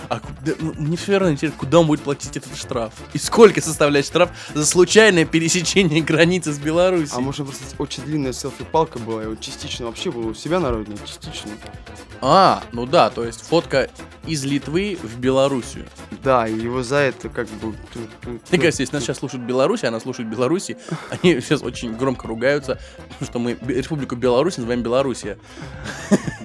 А 0.08 0.20
куда, 0.20 0.52
мне 0.78 0.96
все 0.96 1.18
равно 1.18 1.32
интересно, 1.32 1.58
куда 1.58 1.80
он 1.80 1.86
будет 1.86 2.02
платить 2.02 2.36
этот 2.36 2.56
штраф? 2.56 2.92
И 3.12 3.18
сколько 3.18 3.60
составляет 3.60 4.06
штраф 4.06 4.30
за 4.54 4.66
случайное 4.66 5.24
пересечение 5.24 6.00
границы 6.02 6.52
с 6.52 6.58
Беларусью? 6.58 7.16
А 7.16 7.20
может 7.20 7.46
просто 7.46 7.64
очень 7.78 8.04
длинная 8.04 8.32
селфи-палка 8.32 8.98
была, 8.98 9.24
и 9.24 9.26
вот 9.26 9.40
частично 9.40 9.86
вообще 9.86 10.10
было 10.10 10.28
у 10.28 10.34
себя 10.34 10.60
народная, 10.60 10.98
частично. 10.98 11.50
А, 12.20 12.62
ну 12.72 12.86
да, 12.86 13.10
то 13.10 13.24
есть 13.24 13.42
фотка 13.42 13.90
из 14.26 14.44
Литвы 14.44 14.98
в 15.02 15.18
Белоруссию. 15.18 15.86
Да, 16.22 16.46
и 16.46 16.54
его 16.58 16.82
за 16.82 16.96
это 16.96 17.28
как 17.28 17.48
бы... 17.48 17.74
Мне 18.50 18.60
кажется, 18.60 18.82
если 18.82 18.94
нас 18.94 19.04
сейчас 19.04 19.18
слушают 19.18 19.44
Беларуси, 19.44 19.86
она 19.86 20.00
слушает 20.00 20.28
Беларуси, 20.28 20.76
они 21.10 21.40
сейчас 21.40 21.62
очень 21.62 21.96
громко 21.96 22.26
ругаются, 22.26 22.80
что 23.20 23.38
мы 23.38 23.56
Республику 23.66 24.16
Беларусь 24.16 24.56
называем 24.56 24.82
Белоруссия. 24.82 25.38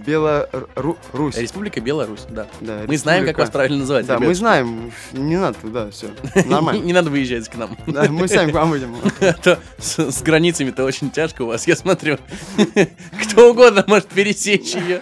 Беларусь. 0.05 1.37
Республика 1.37 1.79
Беларусь, 1.81 2.25
да. 2.29 2.47
Да, 2.59 2.83
Мы 2.87 2.97
знаем, 2.97 3.25
как 3.25 3.37
вас 3.37 3.49
правильно 3.49 3.77
называть. 3.79 4.05
Да, 4.05 4.15
ребят. 4.15 4.27
мы 4.27 4.35
знаем, 4.35 4.91
не 5.13 5.37
надо 5.37 5.57
туда, 5.59 5.91
все, 5.91 6.09
Не, 6.35 6.43
нормально. 6.49 6.81
не 6.83 6.93
надо 6.93 7.09
выезжать 7.09 7.47
к 7.49 7.55
нам. 7.55 7.77
Да, 7.87 8.05
мы 8.09 8.27
сами 8.27 8.51
к 8.51 8.53
вам 8.55 8.71
выйдем. 8.71 8.95
А 9.21 9.57
с, 9.77 9.99
с 9.99 10.21
границами-то 10.21 10.83
очень 10.83 11.11
тяжко 11.11 11.43
у 11.43 11.47
вас, 11.47 11.67
я 11.67 11.75
смотрю. 11.75 12.17
Кто 13.23 13.51
угодно 13.51 13.83
может 13.87 14.07
пересечь 14.07 14.75
ее. 14.75 15.01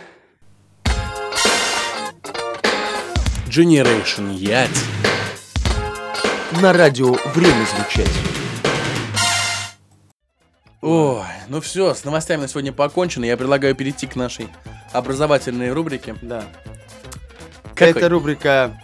Generation 3.47 4.35
Yacht. 4.35 4.69
На 6.61 6.73
радио 6.73 7.15
время 7.33 7.65
звучать. 7.65 8.11
Ой, 10.81 11.23
ну 11.49 11.59
все, 11.59 11.93
с 11.93 12.05
новостями 12.05 12.41
на 12.41 12.47
сегодня 12.47 12.71
покончено. 12.71 13.25
Я 13.25 13.35
предлагаю 13.35 13.75
перейти 13.75 14.07
к 14.07 14.15
нашей 14.15 14.47
образовательной 14.93 15.73
рубрике. 15.73 16.15
Да. 16.21 16.45
Какой? 17.75 17.89
Это 17.89 18.09
рубрика 18.09 18.79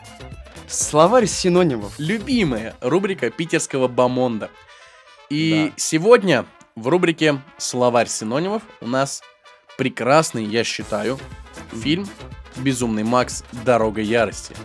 «Словарь 0.67 1.25
синонимов». 1.25 1.93
Любимая 1.97 2.75
рубрика 2.81 3.29
питерского 3.29 3.87
бомонда. 3.87 4.49
И 5.29 5.69
Да. 5.69 5.73
сегодня 5.77 6.45
в 6.75 6.87
рубрике 6.87 7.41
«Словарь 7.57 8.07
синонимов» 8.07 8.63
у 8.81 8.87
нас 8.87 9.21
прекрасный, 9.77 10.43
я 10.43 10.63
считаю, 10.63 11.17
фильм 11.71 12.07
«Безумный 12.57 13.03
Макс. 13.03 13.43
Дорога 13.63 14.01
ярости». 14.01 14.55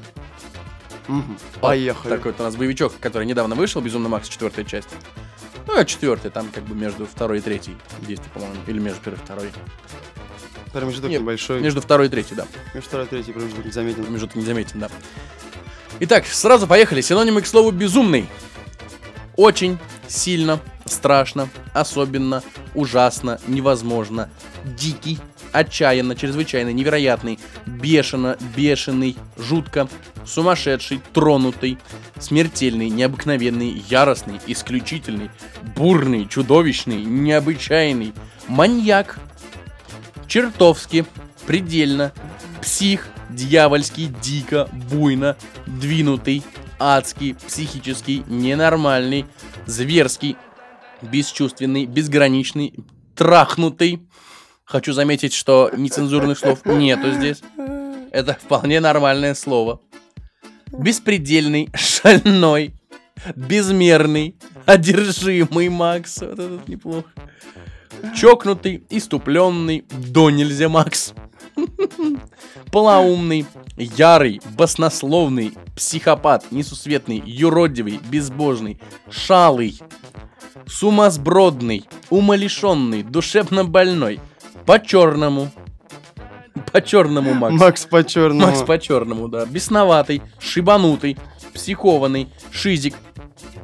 Мгм, 1.07 1.38
Вот 1.55 1.61
Поехали. 1.61 2.16
Такой 2.16 2.33
вот 2.33 2.40
у 2.40 2.45
нас 2.45 2.55
боевичок, 2.57 2.99
который 3.01 3.27
недавно 3.27 3.55
вышел, 3.55 3.81
«Безумный 3.81 4.11
Макс. 4.11 4.29
Четвертая 4.29 4.64
часть». 4.64 4.88
Ну, 5.66 5.79
а 5.79 5.85
четвертый, 5.85 6.31
там 6.31 6.49
как 6.51 6.64
бы 6.64 6.75
между 6.75 7.07
второй 7.07 7.38
и 7.38 7.40
третьей 7.40 7.77
действие, 8.01 8.31
по-моему. 8.33 8.57
Или 8.66 8.79
между 8.79 9.01
первой 9.01 9.16
и 9.16 9.20
второй. 9.20 9.51
Промежуток 10.73 11.11
Нет, 11.11 11.20
небольшой. 11.20 11.61
Между 11.61 11.81
второй 11.81 12.07
и 12.07 12.11
третьей, 12.11 12.37
да. 12.37 12.46
Между 12.75 12.88
второй 12.88 13.07
и 13.07 13.09
третий 13.09 13.33
промежуток 13.33 13.64
не 13.64 13.73
заметен. 13.73 14.05
Промежуток 14.05 14.37
не 14.37 14.44
заметен, 14.44 14.81
да. 14.81 14.88
Итак, 16.01 16.27
сразу 16.27 16.66
поехали. 16.66 17.01
Синонимы 17.01 17.42
к 17.42 17.46
слову 17.46 17.70
«безумный». 17.73 18.29
Очень, 19.37 19.79
сильно, 20.07 20.61
страшно, 20.85 21.49
особенно, 21.73 22.42
ужасно, 22.75 23.40
невозможно, 23.46 24.29
дикий, 24.64 25.18
отчаянно, 25.53 26.15
чрезвычайно, 26.17 26.71
невероятный, 26.73 27.39
бешено, 27.67 28.37
бешеный, 28.57 29.17
жутко, 29.37 29.89
сумасшедший, 30.27 31.01
тронутый, 31.13 31.79
смертельный, 32.19 32.89
необыкновенный, 32.89 33.83
яростный, 33.89 34.41
исключительный, 34.47 35.31
бурный, 35.77 36.27
чудовищный, 36.29 37.03
необычайный, 37.05 38.13
маньяк, 38.49 39.19
чертовски, 40.27 41.05
предельно, 41.47 42.13
псих, 42.63 43.09
дьявольский, 43.31 44.13
дико, 44.23 44.69
буйно, 44.91 45.37
двинутый, 45.67 46.43
адский, 46.79 47.35
психический, 47.35 48.25
ненормальный, 48.27 49.27
зверский, 49.67 50.37
бесчувственный, 51.03 51.87
безграничный, 51.87 52.75
трахнутый. 53.15 54.01
Хочу 54.70 54.92
заметить, 54.92 55.33
что 55.35 55.68
нецензурных 55.76 56.38
слов 56.38 56.64
нету 56.64 57.11
здесь. 57.11 57.42
Это 58.12 58.35
вполне 58.40 58.78
нормальное 58.78 59.35
слово. 59.35 59.80
Беспредельный, 60.70 61.68
шальной, 61.74 62.72
безмерный, 63.35 64.37
одержимый 64.66 65.68
Макс. 65.70 66.20
Вот 66.20 66.38
это 66.38 66.61
неплохо. 66.68 67.11
Чокнутый, 68.16 68.85
иступленный, 68.90 69.85
до 69.90 70.30
нельзя 70.30 70.68
Макс. 70.68 71.14
Полоумный, 72.70 73.46
ярый, 73.76 74.40
баснословный, 74.56 75.52
психопат, 75.74 76.52
несусветный, 76.52 77.20
юродивый, 77.26 77.98
безбожный, 78.09 78.80
шалый, 79.11 79.80
сумасбродный, 80.68 81.87
умалишенный, 82.09 83.02
душевно 83.02 83.64
больной, 83.64 84.20
по-черному, 84.70 85.50
по-черному 86.72 87.35
Макс. 87.35 87.54
Макс 87.54 87.87
по 87.87 88.04
черному. 88.04 88.46
Макс 88.46 88.62
по-черному, 88.62 89.26
да. 89.26 89.44
Бесноватый, 89.44 90.22
шибанутый, 90.38 91.18
психованный, 91.52 92.28
шизик, 92.52 92.94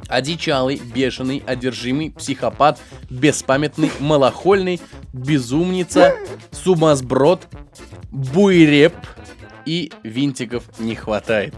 одичалый, 0.08 0.78
бешеный, 0.78 1.44
одержимый, 1.46 2.10
психопат, 2.10 2.80
беспамятный, 3.08 3.92
малохольный, 4.00 4.80
безумница, 5.12 6.16
сумасброд, 6.50 7.46
буйреп 8.10 8.96
и 9.64 9.92
винтиков 10.02 10.64
не 10.80 10.96
хватает. 10.96 11.54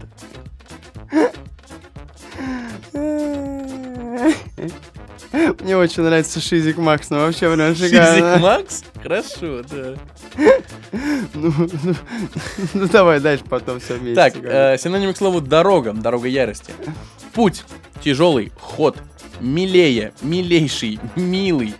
Мне 5.31 5.77
очень 5.77 6.03
нравится 6.03 6.39
Шизик 6.39 6.77
Макс, 6.77 7.09
ну 7.09 7.17
вообще 7.17 7.53
прям 7.53 7.75
Шизик 7.75 8.01
шикарно. 8.01 8.37
Макс? 8.39 8.83
Хорошо, 9.01 9.61
да. 9.69 9.95
Ну, 11.33 11.53
ну, 11.55 11.95
ну, 12.73 12.87
давай 12.87 13.19
дальше 13.19 13.43
потом 13.47 13.79
все 13.79 13.95
вместе. 13.95 14.15
Так, 14.15 14.33
э, 14.43 14.77
синоним 14.77 15.13
к 15.13 15.17
слову 15.17 15.41
дорога, 15.41 15.93
дорога 15.93 16.27
ярости. 16.27 16.73
Путь, 17.33 17.63
тяжелый, 18.01 18.51
ход, 18.59 18.97
милее, 19.39 20.13
милейший, 20.21 20.99
милый, 21.15 21.75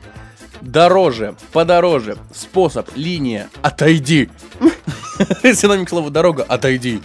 дороже, 0.61 1.35
подороже, 1.51 2.17
способ, 2.33 2.89
линия, 2.95 3.49
отойди. 3.61 4.29
Синоним 5.43 5.85
к 5.85 5.89
слову 5.89 6.09
дорога, 6.09 6.43
отойди. 6.43 7.01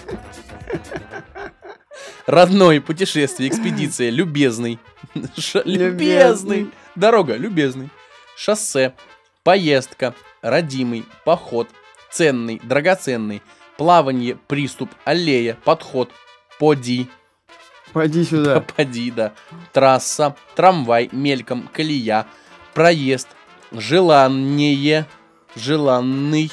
Родной, 2.27 2.81
путешествие, 2.81 3.51
экспедиция, 3.51 4.11
любезный. 4.11 4.79
Любезный. 5.65 6.71
Дорога, 6.95 7.37
любезный. 7.37 7.91
Шоссе, 8.37 8.95
поездка, 9.43 10.15
родимый, 10.43 11.05
поход, 11.25 11.69
ценный, 12.11 12.61
драгоценный, 12.63 13.43
плавание, 13.77 14.37
приступ, 14.49 14.91
аллея, 15.05 15.57
подход, 15.65 16.11
поди, 16.59 17.09
Пойди 17.95 18.25
сюда. 18.25 18.61
поди, 18.77 19.11
да, 19.13 19.33
трасса, 19.73 20.35
трамвай, 20.57 21.09
мельком, 21.13 21.69
колея, 21.73 22.27
проезд, 22.75 23.29
желание, 23.71 25.07
желанный, 25.55 26.51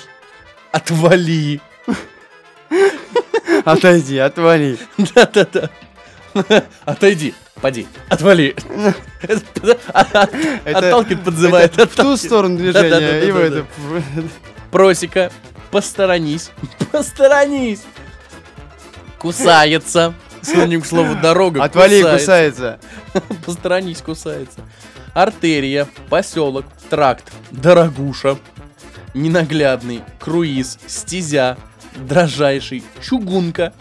отвали. 0.72 1.60
Отойди, 3.66 4.20
отвали. 4.20 4.78
Да-да-да. 5.16 5.70
Отойди. 6.86 7.34
Поди, 7.62 7.88
отвали. 8.10 8.56
Отталкивает, 10.66 11.24
подзывает. 11.24 11.76
в 11.76 11.96
ту 11.96 12.18
сторону 12.18 12.58
движения, 12.58 13.32
в 13.32 13.38
это... 13.38 13.66
Просека, 14.72 15.32
посторонись, 15.70 16.50
посторонись. 16.92 17.82
Кусается. 19.20 20.14
Синоним 20.42 20.82
к 20.82 20.88
слову 20.88 21.16
дорога. 21.22 21.64
Отвали, 21.64 22.02
кусается. 22.02 22.80
Посторонись, 23.46 24.02
кусается. 24.02 24.62
Артерия, 25.14 25.88
поселок, 26.10 26.66
тракт, 26.90 27.32
дорогуша, 27.52 28.38
ненаглядный, 29.14 30.02
круиз, 30.20 30.80
стезя, 30.88 31.58
дрожайший, 31.96 32.84
чугунка, 33.02 33.74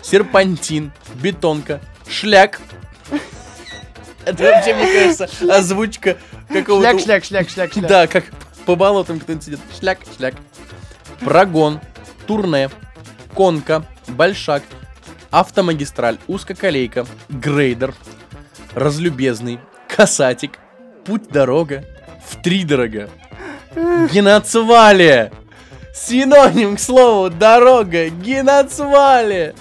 серпантин, 0.00 0.92
бетонка, 1.16 1.80
шляк. 2.08 2.60
Это 4.24 4.42
вообще, 4.42 4.74
мне 4.74 4.92
кажется, 4.92 5.28
озвучка 5.48 6.16
какого-то... 6.48 6.98
Шляк, 6.98 7.00
шляк, 7.00 7.24
шляк, 7.24 7.48
шляк, 7.48 7.72
шляк. 7.72 7.88
Да, 7.88 8.06
как 8.06 8.24
по 8.64 8.74
болотам 8.74 9.20
кто-нибудь 9.20 9.44
сидит. 9.44 9.60
Шляк, 9.78 9.98
шляк. 10.16 10.34
Прогон, 11.20 11.80
турне, 12.26 12.70
конка, 13.34 13.84
большак, 14.08 14.62
автомагистраль, 15.30 16.18
узкоколейка, 16.26 17.06
грейдер, 17.28 17.94
разлюбезный, 18.74 19.60
касатик, 19.88 20.58
путь-дорога, 21.04 21.84
втридорога, 22.26 23.08
геноцвалия. 23.74 25.32
Синоним 25.94 26.76
к 26.76 26.80
слову 26.80 27.30
дорога, 27.30 28.08
геноцвалия. 28.10 29.54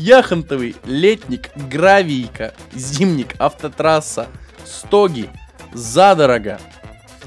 Яхонтовый, 0.00 0.76
летник, 0.84 1.50
гравийка, 1.56 2.54
зимник, 2.72 3.34
автотрасса, 3.40 4.28
стоги, 4.64 5.28
задорога, 5.72 6.60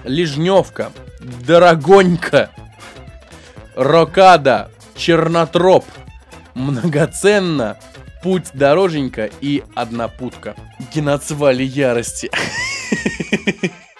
лежневка, 0.05 0.93
дорогонька, 1.45 2.49
рокада, 3.75 4.71
чернотроп, 4.95 5.83
многоценно, 6.53 7.77
путь 8.23 8.51
дороженька 8.53 9.29
и 9.41 9.65
однопутка. 9.75 10.55
Геноцвали 10.93 11.63
ярости. 11.63 12.31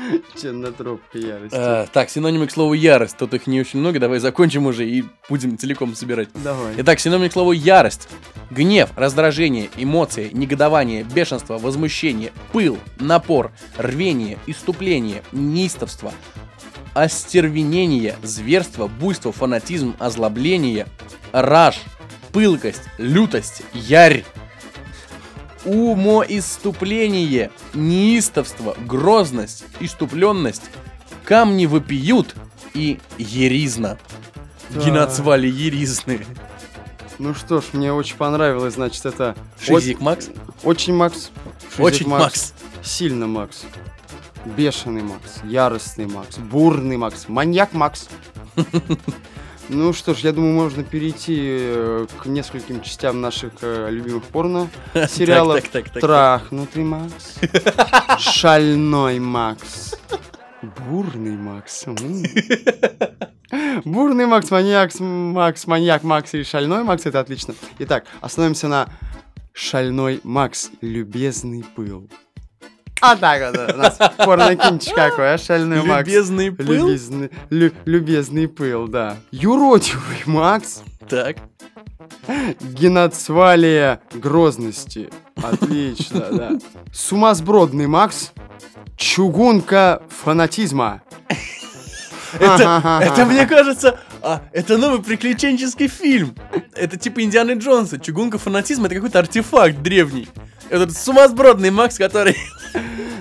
Чернотропка 0.40 1.18
ярости. 1.18 1.56
А, 1.56 1.86
так, 1.92 2.10
синонимы 2.10 2.46
к 2.46 2.50
слову 2.50 2.74
ярость. 2.74 3.16
Тут 3.16 3.34
их 3.34 3.46
не 3.46 3.60
очень 3.60 3.80
много. 3.80 3.98
Давай 3.98 4.18
закончим 4.18 4.66
уже 4.66 4.88
и 4.88 5.04
будем 5.28 5.58
целиком 5.58 5.94
собирать. 5.94 6.28
Давай. 6.34 6.74
Итак, 6.78 7.00
синоним 7.00 7.28
к 7.28 7.32
слову 7.32 7.52
ярость. 7.52 8.08
Гнев, 8.50 8.90
раздражение, 8.96 9.70
эмоции, 9.76 10.30
негодование, 10.32 11.04
бешенство, 11.04 11.58
возмущение, 11.58 12.32
пыл, 12.52 12.78
напор, 12.98 13.52
рвение, 13.76 14.38
иступление, 14.46 15.22
неистовство, 15.32 16.12
остервенение, 16.94 18.16
зверство, 18.22 18.88
буйство, 18.88 19.32
фанатизм, 19.32 19.94
озлобление, 19.98 20.86
раж, 21.32 21.80
пылкость, 22.32 22.82
лютость, 22.98 23.62
ярь, 23.72 24.24
умоиступление, 25.64 27.50
неистовство, 27.74 28.76
грозность, 28.86 29.64
иступленность, 29.80 30.70
камни 31.24 31.66
вопиют 31.66 32.34
и 32.74 32.98
еризна. 33.18 33.98
Да. 34.70 34.80
Геноцвали 34.80 35.48
еризны. 35.48 36.24
Ну 37.18 37.34
что 37.34 37.60
ж, 37.60 37.64
мне 37.72 37.92
очень 37.92 38.16
понравилось, 38.16 38.74
значит, 38.74 39.04
это... 39.04 39.36
Шизик 39.60 40.00
Макс? 40.00 40.30
Очень 40.62 40.94
Макс. 40.94 41.30
Шизик 41.68 41.80
Очень 41.80 42.08
Макс. 42.08 42.54
Сильно 42.82 43.26
Макс. 43.26 43.64
Бешеный 44.44 45.02
Макс. 45.02 45.40
Яростный 45.44 46.06
Макс. 46.06 46.38
Бурный 46.38 46.96
Макс. 46.96 47.28
Маньяк 47.28 47.74
Макс. 47.74 48.08
Ну 49.72 49.92
что 49.92 50.14
ж, 50.14 50.18
я 50.18 50.32
думаю, 50.32 50.52
можно 50.52 50.82
перейти 50.82 51.38
э, 51.40 52.06
к 52.18 52.26
нескольким 52.26 52.82
частям 52.82 53.20
наших 53.20 53.52
э, 53.62 53.88
любимых 53.88 54.24
порно 54.24 54.68
сериалов. 55.08 55.62
Трахнутый 55.92 56.82
Макс. 56.82 57.38
Шальной 58.18 59.20
Макс. 59.20 59.94
Бурный 60.60 61.36
Макс. 61.36 61.84
Бурный 63.84 64.26
Макс, 64.26 64.50
маньяк, 64.50 64.90
Макс, 64.98 65.66
маньяк, 65.68 66.02
Макс 66.02 66.34
и 66.34 66.42
шальной 66.42 66.82
Макс, 66.82 67.06
это 67.06 67.20
отлично. 67.20 67.54
Итак, 67.78 68.06
остановимся 68.20 68.66
на 68.66 68.88
шальной 69.52 70.20
Макс, 70.24 70.70
любезный 70.80 71.64
пыл. 71.76 72.10
А 73.00 73.16
так 73.16 73.54
вот, 73.56 73.74
у 73.74 73.78
нас 73.78 73.98
порнокинчик 74.18 74.94
какой, 74.94 75.34
а 75.34 75.38
шальной 75.38 75.82
Макс. 75.82 76.06
Любезный 76.06 76.52
пыл? 76.52 76.66
Любезный, 76.88 77.30
лю- 77.48 77.72
любезный 77.86 78.48
пыл, 78.48 78.88
да. 78.88 79.16
Юродивый 79.30 80.22
Макс, 80.26 80.82
Так. 81.08 81.36
геноцвалия 82.60 84.00
грозности. 84.12 85.10
Отлично, 85.42 86.26
да. 86.30 86.50
Сумасбродный 86.92 87.86
Макс, 87.86 88.32
чугунка 88.96 90.02
фанатизма. 90.22 91.02
Это, 92.38 93.00
это 93.02 93.24
мне 93.24 93.46
кажется, 93.46 93.98
а, 94.22 94.42
это 94.52 94.76
новый 94.78 95.02
приключенческий 95.02 95.88
фильм. 95.88 96.34
Это 96.76 96.96
типа 96.96 97.22
Индианы 97.22 97.52
Джонса. 97.52 97.98
Чугунка 97.98 98.38
фанатизма 98.38 98.86
это 98.86 98.94
какой-то 98.96 99.18
артефакт 99.18 99.80
древний. 99.82 100.28
Этот 100.68 100.96
сумасбродный 100.96 101.70
Макс, 101.70 101.96
который... 101.98 102.36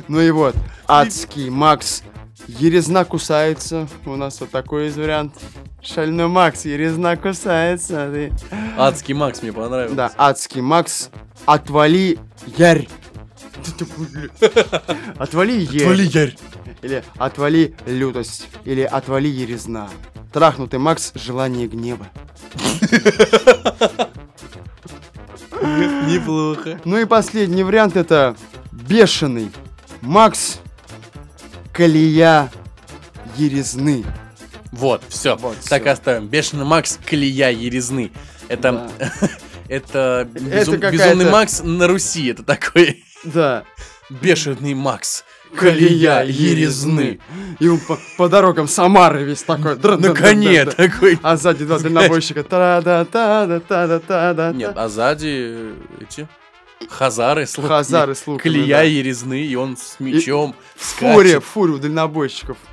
Ну 0.08 0.20
и 0.20 0.32
вот, 0.32 0.56
адский 0.88 1.50
Макс, 1.50 2.04
Ерезна 2.48 3.06
кусается. 3.06 3.88
У 4.06 4.16
нас 4.16 4.40
вот 4.42 4.50
такой 4.50 4.86
есть 4.86 4.98
вариант. 4.98 5.36
Шальной 5.82 6.28
Макс, 6.28 6.66
Ерезна 6.66 7.16
кусается. 7.16 8.10
ты. 8.12 8.34
Адский 8.78 9.14
Макс 9.14 9.42
мне 9.42 9.54
понравился. 9.54 9.96
Да, 9.96 10.12
адский 10.18 10.62
Макс, 10.62 11.10
отвали 11.46 12.18
ярь. 12.58 12.88
Отвали 15.18 15.52
ярь. 15.52 16.02
Ярь. 16.02 16.36
Или 16.82 17.04
отвали 17.18 17.76
лютость. 17.86 18.48
Или 18.66 18.82
отвали 18.82 19.28
ерезна. 19.28 19.90
Трахнутый 20.32 20.80
Макс, 20.80 21.12
желание 21.16 21.68
гнева. 21.68 22.08
Неплохо. 26.08 26.80
Ну 26.86 26.98
и 26.98 27.06
последний 27.06 27.64
вариант 27.64 27.96
это 27.98 28.36
бешеный 28.90 29.52
Макс, 30.02 30.60
колея 31.72 32.52
ерезны. 33.38 34.04
Вот, 34.72 35.04
все. 35.10 35.36
Вот, 35.36 35.58
так 35.70 35.82
всё. 35.84 35.90
и 35.90 35.94
оставим. 35.94 36.28
Бешеный 36.28 36.66
Макс, 36.66 37.00
колея 37.06 37.50
ерезны. 37.52 38.12
Это... 38.50 38.90
Это, 39.68 40.28
безум- 40.34 40.76
какая-то- 40.80 40.92
безумный 40.98 41.30
Макс 41.30 41.62
на 41.64 41.88
Руси. 41.88 42.28
Это 42.30 42.42
такой 42.44 43.04
Да. 43.24 43.64
бешеный 44.10 44.74
Макс. 44.74 45.24
Колея 45.56 46.24
ерезны. 46.24 47.20
И 47.60 47.68
он 47.68 47.80
по, 47.80 48.00
по 48.18 48.30
дорогам 48.30 48.68
Самары 48.68 49.24
весь 49.24 49.44
такой. 49.44 49.76
На 49.78 50.14
коне 50.14 50.66
такой. 50.66 51.20
А 51.22 51.38
сзади 51.38 51.66
два 51.66 51.78
дальнобойщика. 51.80 52.44
та 52.44 52.82
да 52.82 53.06
та 53.06 53.46
да 53.46 53.60
та 53.60 53.88
да 53.88 54.00
та 54.00 54.34
да 54.34 54.52
Нет, 54.54 54.74
а 54.76 54.90
сзади 54.90 55.74
эти 56.02 56.28
хазары 56.88 57.46
с 57.46 57.58
луками. 57.58 57.78
Хазары 57.78 58.16
с 58.16 58.26
луками, 58.28 58.42
Колея 58.54 58.78
да. 58.78 58.82
ерезны, 58.84 59.42
и 59.46 59.56
он 59.56 59.76
с 59.78 60.00
мечом 60.00 60.56
Фуре, 60.76 61.30
скачет. 61.32 61.44
фуре 61.44 61.74
у 61.74 61.78
дальнобойщиков. 61.78 62.58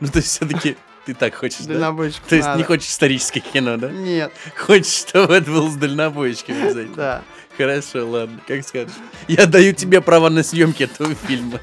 Ну, 0.00 0.06
то 0.08 0.18
есть 0.18 0.28
все-таки 0.28 0.76
ты 1.06 1.14
так 1.14 1.34
хочешь, 1.34 1.60
да? 1.64 1.92
То 2.28 2.36
есть 2.36 2.48
не 2.56 2.62
хочешь 2.62 2.88
историческое 2.90 3.40
кино, 3.40 3.78
да? 3.78 3.90
Нет, 3.90 4.30
Хочешь, 4.56 5.06
чтобы 5.08 5.34
это 5.34 5.50
был 5.50 5.70
с 5.70 5.76
дальнобойщиками 5.76 6.60
обязательно. 6.62 6.94
да. 6.96 7.22
Хорошо, 7.56 8.06
ладно, 8.08 8.38
как 8.46 8.62
скажешь. 8.64 8.92
Я 9.26 9.46
даю 9.46 9.72
тебе 9.72 10.00
право 10.00 10.28
на 10.28 10.42
съемки 10.44 10.84
этого 10.84 11.14
фильма. 11.26 11.58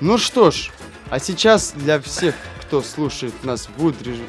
Ну 0.00 0.16
что 0.18 0.50
ж, 0.50 0.70
а 1.10 1.18
сейчас 1.18 1.72
для 1.76 2.00
всех, 2.00 2.34
кто 2.62 2.82
слушает 2.82 3.34
нас 3.44 3.66
в 3.66 3.78
Вудбридже. 3.82 4.22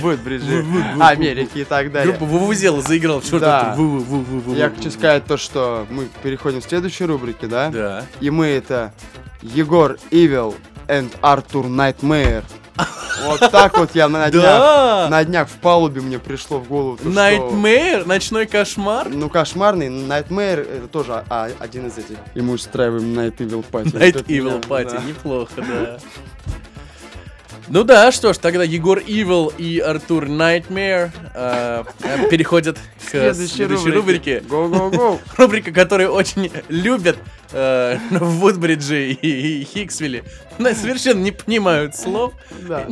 Ву- 0.00 0.62
Ву- 0.62 0.96
Ву- 0.96 1.06
Америки 1.06 1.58
и 1.58 1.64
так 1.64 1.92
далее. 1.92 2.12
Группа 2.16 2.24
Вувузела 2.24 2.80
заиграл 2.80 3.20
в 3.20 3.24
черт 3.28 3.40
Да. 3.42 3.74
Я 4.56 4.70
хочу 4.70 4.90
сказать 4.90 5.24
то, 5.26 5.36
что 5.36 5.86
мы 5.90 6.08
переходим 6.22 6.60
к 6.60 6.64
следующей 6.64 7.04
рубрике, 7.04 7.46
да? 7.46 7.68
Да. 7.68 8.06
И 8.20 8.30
мы 8.30 8.46
это 8.46 8.92
Егор 9.42 9.98
Ивил 10.10 10.54
and 10.88 11.10
Артур 11.20 11.68
Найтмейр. 11.68 12.42
Вот 13.24 13.50
так 13.50 13.76
вот 13.78 13.94
я 13.94 14.08
на 14.08 14.30
днях, 14.30 15.10
на 15.10 15.24
днях 15.24 15.48
в 15.48 15.56
палубе 15.58 16.00
мне 16.00 16.18
пришло 16.18 16.58
в 16.58 16.68
голову, 16.68 16.98
Nightmare, 17.02 18.06
ночной 18.06 18.46
кошмар. 18.46 19.08
Ну, 19.08 19.28
кошмарный, 19.28 19.88
Nightmare 19.88 20.60
это 20.60 20.88
тоже 20.88 21.24
а, 21.28 21.50
один 21.58 21.88
из 21.88 21.98
этих. 21.98 22.16
И 22.34 22.40
мы 22.40 22.54
устраиваем 22.54 23.18
Night 23.18 23.36
Evil 23.38 23.64
Party. 23.70 23.92
Night 23.92 24.24
Evil 24.26 24.60
Party, 24.66 25.06
неплохо, 25.06 25.52
да. 25.56 25.98
Ну 27.68 27.84
да, 27.84 28.10
что 28.10 28.32
ж, 28.32 28.38
тогда 28.38 28.64
Егор 28.64 28.98
Evil 28.98 29.54
и 29.56 29.78
Артур 29.78 30.24
Nightmare 30.24 31.10
э, 31.34 31.84
э, 32.02 32.28
переходят 32.28 32.78
к 32.98 33.10
следующей, 33.10 33.92
рубрике. 33.92 34.40
Го-го-го. 34.40 35.20
Рубрика, 35.36 35.70
которую 35.70 36.10
очень 36.10 36.50
любят 36.68 37.16
э, 37.52 37.98
в 38.10 38.38
Вудбридже 38.38 39.12
и, 39.12 39.60
и 39.60 39.64
Хиксвилле. 39.64 40.24
Но 40.58 40.72
совершенно 40.74 41.20
не 41.20 41.32
понимают 41.32 41.96
слов. 41.96 42.34
Да. 42.68 42.86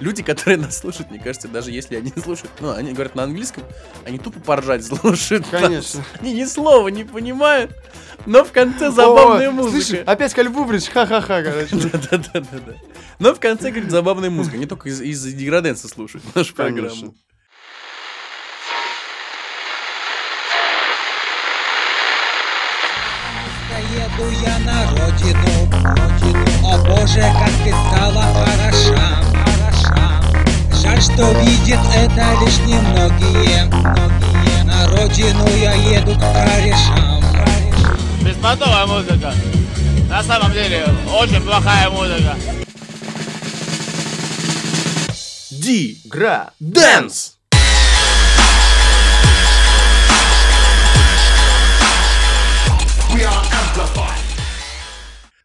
Люди, 0.00 0.22
которые 0.22 0.58
нас 0.58 0.78
слушают, 0.78 1.10
мне 1.10 1.20
кажется, 1.20 1.48
даже 1.48 1.70
если 1.70 1.96
они 1.96 2.12
слушают, 2.16 2.50
ну, 2.60 2.70
они 2.72 2.92
говорят 2.92 3.14
на 3.14 3.24
английском, 3.24 3.64
они 4.04 4.18
тупо 4.18 4.40
поржать 4.40 4.84
слушают. 4.84 5.50
нас. 5.52 5.60
Конечно. 5.62 6.04
Они 6.20 6.32
ни 6.32 6.44
слова 6.44 6.88
не 6.88 7.04
понимают, 7.04 7.72
но 8.26 8.44
в 8.44 8.52
конце 8.52 8.90
забавная 8.90 9.48
О, 9.48 9.52
музыка. 9.52 9.84
Слышь, 9.84 10.00
опять 10.06 10.32
Кальбубрич, 10.34 10.88
ха-ха-ха, 10.88 11.42
короче. 11.42 11.76
Да-да-да-да. 11.92 12.74
Но 13.18 13.34
в 13.34 13.40
конце, 13.40 13.70
говорит, 13.70 13.90
забавная 13.90 14.30
музыка. 14.30 14.56
Не 14.56 14.66
только 14.66 14.88
из- 14.88 15.00
из-за 15.00 15.32
деграденса 15.32 15.88
слушают 15.88 16.24
нашу 16.34 16.54
программу. 16.54 17.14
Еду 24.16 24.30
я 24.30 24.58
на 24.60 24.90
родину, 24.90 25.68
родину. 25.82 26.44
О 26.62 26.78
боже, 26.78 27.20
как 27.20 27.50
ты 27.64 27.70
стала 27.70 28.22
хороша, 28.22 29.22
хороша. 29.32 30.22
Жаль, 30.82 31.02
что 31.02 31.32
видят 31.40 31.80
это 31.96 32.24
лишь 32.40 32.58
немногие, 32.60 33.64
многие. 33.64 34.62
На 34.62 34.86
родину 34.88 35.48
я 35.56 35.72
еду 35.74 36.14
к 36.14 36.20
корешам. 36.20 37.24
Беспонтовая 38.20 38.86
музыка. 38.86 39.34
На 40.08 40.22
самом 40.22 40.52
деле, 40.52 40.86
очень 41.18 41.40
плохая 41.40 41.90
музыка. 41.90 42.36
Ди. 45.50 45.98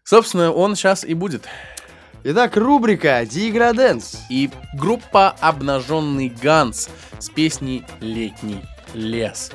Собственно, 0.09 0.51
он 0.51 0.75
сейчас 0.75 1.03
и 1.03 1.13
будет. 1.13 1.47
Итак, 2.23 2.57
рубрика 2.57 3.23
Диграденс. 3.27 4.17
И 4.31 4.49
группа 4.73 5.35
Обнаженный 5.39 6.29
Ганс 6.29 6.89
с 7.19 7.29
песней 7.29 7.85
Летний 7.99 8.63
лес. 8.95 9.51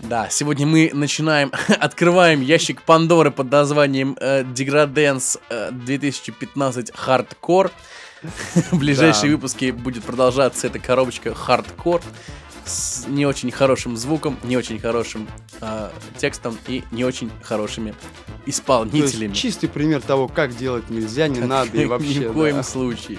Да, 0.00 0.28
сегодня 0.28 0.66
мы 0.66 0.90
начинаем, 0.92 1.52
открываем 1.80 2.42
ящик 2.42 2.82
Пандоры 2.82 3.30
под 3.30 3.50
названием 3.50 4.14
э, 4.20 4.44
Деграденс 4.44 5.38
э, 5.48 5.70
2015 5.72 6.94
Хардкор. 6.94 7.70
В 8.72 8.78
ближайшие 8.78 9.30
Да. 9.30 9.36
выпуски 9.36 9.70
будет 9.70 10.04
продолжаться 10.04 10.66
эта 10.66 10.78
коробочка 10.78 11.34
Хардкор 11.34 12.02
с 12.64 13.06
не 13.06 13.26
очень 13.26 13.50
хорошим 13.50 13.96
звуком, 13.96 14.38
не 14.42 14.56
очень 14.56 14.78
хорошим 14.78 15.28
э, 15.60 15.90
текстом 16.16 16.58
и 16.66 16.82
не 16.90 17.04
очень 17.04 17.30
хорошими 17.42 17.94
исполнителями. 18.46 19.32
чистый 19.34 19.68
пример 19.68 20.00
того, 20.00 20.28
как 20.28 20.56
делать 20.56 20.90
нельзя, 20.90 21.28
не 21.28 21.40
надо 21.40 21.76
и 21.76 21.86
вообще. 21.86 22.08
Ни 22.20 22.26
в 22.26 22.32
коем 22.32 22.56
да. 22.56 22.62
случае. 22.62 23.18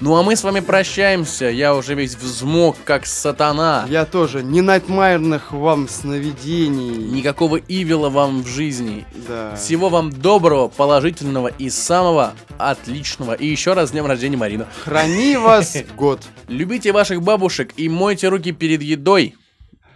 Ну 0.00 0.14
а 0.16 0.22
мы 0.22 0.36
с 0.36 0.44
вами 0.44 0.60
прощаемся. 0.60 1.46
Я 1.46 1.74
уже 1.74 1.94
весь 1.94 2.14
взмок, 2.16 2.76
как 2.84 3.06
сатана. 3.06 3.86
Я 3.88 4.04
тоже. 4.04 4.42
Не 4.42 4.60
найтмайрных 4.60 5.52
вам 5.52 5.88
сновидений. 5.88 6.96
Никакого 6.96 7.56
ивила 7.56 8.10
вам 8.10 8.42
в 8.42 8.46
жизни. 8.46 9.06
Да. 9.26 9.56
Всего 9.56 9.88
вам 9.88 10.10
доброго, 10.12 10.68
положительного 10.68 11.48
и 11.48 11.70
самого 11.70 12.34
отличного. 12.58 13.32
И 13.32 13.46
еще 13.46 13.72
раз 13.72 13.88
с 13.88 13.92
днем 13.92 14.06
рождения, 14.06 14.36
Марина. 14.36 14.66
Храни 14.84 15.36
вас 15.36 15.76
год. 15.96 16.22
Любите 16.48 16.92
ваших 16.92 17.22
бабушек 17.22 17.72
и 17.76 17.88
мойте 17.88 18.28
руки 18.28 18.52
перед 18.52 18.82
едой. 18.82 19.34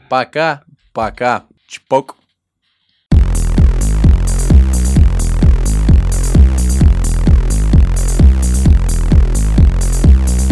Пока, 0.08 0.62
пока. 0.92 1.44
Чпок. 1.68 2.16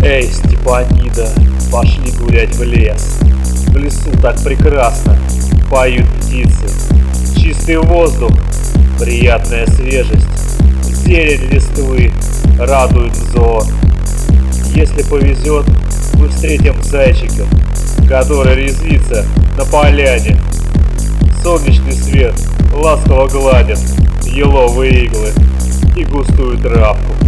Эй, 0.01 0.31
Степанида, 0.31 1.29
пошли 1.73 2.13
гулять 2.13 2.55
в 2.55 2.63
лес. 2.63 3.19
В 3.67 3.77
лесу 3.77 4.11
так 4.23 4.41
прекрасно, 4.43 5.19
поют 5.69 6.07
птицы. 6.21 6.69
Чистый 7.37 7.79
воздух, 7.79 8.31
приятная 9.01 9.67
свежесть. 9.67 10.27
Зелень 11.05 11.51
листвы 11.51 12.13
радует 12.59 13.13
взор. 13.17 13.65
Если 14.75 15.03
повезет, 15.03 15.67
мы 16.15 16.29
встретим 16.29 16.81
зайчика, 16.83 17.47
который 18.09 18.55
резвится 18.55 19.27
на 19.57 19.65
поляне. 19.65 20.41
Солнечный 21.43 21.93
свет 21.93 22.35
ласково 22.73 23.27
гладит 23.27 23.81
еловые 24.25 25.07
иглы 25.07 25.33
и 25.97 26.05
густую 26.05 26.57
травку. 26.59 27.28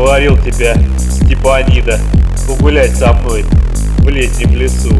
Уговорил 0.00 0.38
тебя, 0.38 0.74
Степанида, 0.98 2.00
погулять 2.48 2.96
со 2.96 3.12
мной 3.12 3.44
в 3.98 4.08
летнем 4.08 4.56
лесу. 4.56 4.94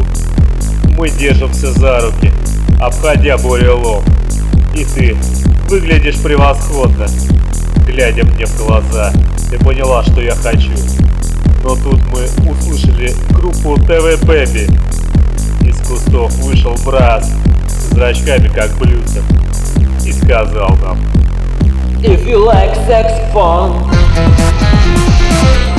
Мы 0.95 1.09
держимся 1.09 1.71
за 1.73 2.01
руки, 2.01 2.31
обходя 2.79 3.37
бурелом. 3.39 4.03
И 4.75 4.85
ты 4.85 5.17
выглядишь 5.67 6.21
превосходно. 6.21 7.07
Глядя 7.87 8.23
мне 8.25 8.45
в 8.45 8.55
глаза, 8.57 9.11
ты 9.49 9.57
поняла, 9.57 10.03
что 10.03 10.21
я 10.21 10.35
хочу. 10.35 10.71
Но 11.63 11.75
тут 11.75 11.99
мы 12.11 12.51
услышали 12.51 13.11
группу 13.31 13.77
ТВ 13.77 14.23
Бэби. 14.23 14.67
Из 15.67 15.77
кустов 15.87 16.31
вышел 16.43 16.75
брат 16.85 17.25
с 17.67 17.93
зрачками 17.95 18.49
как 18.49 18.77
блюдца 18.77 19.21
и 20.05 20.11
сказал 20.11 20.69
нам 20.83 20.99
If 22.03 22.27
you 22.27 22.43
like 22.45 22.75
sex 22.87 23.11
fun, 23.33 24.00
Música 25.41 25.71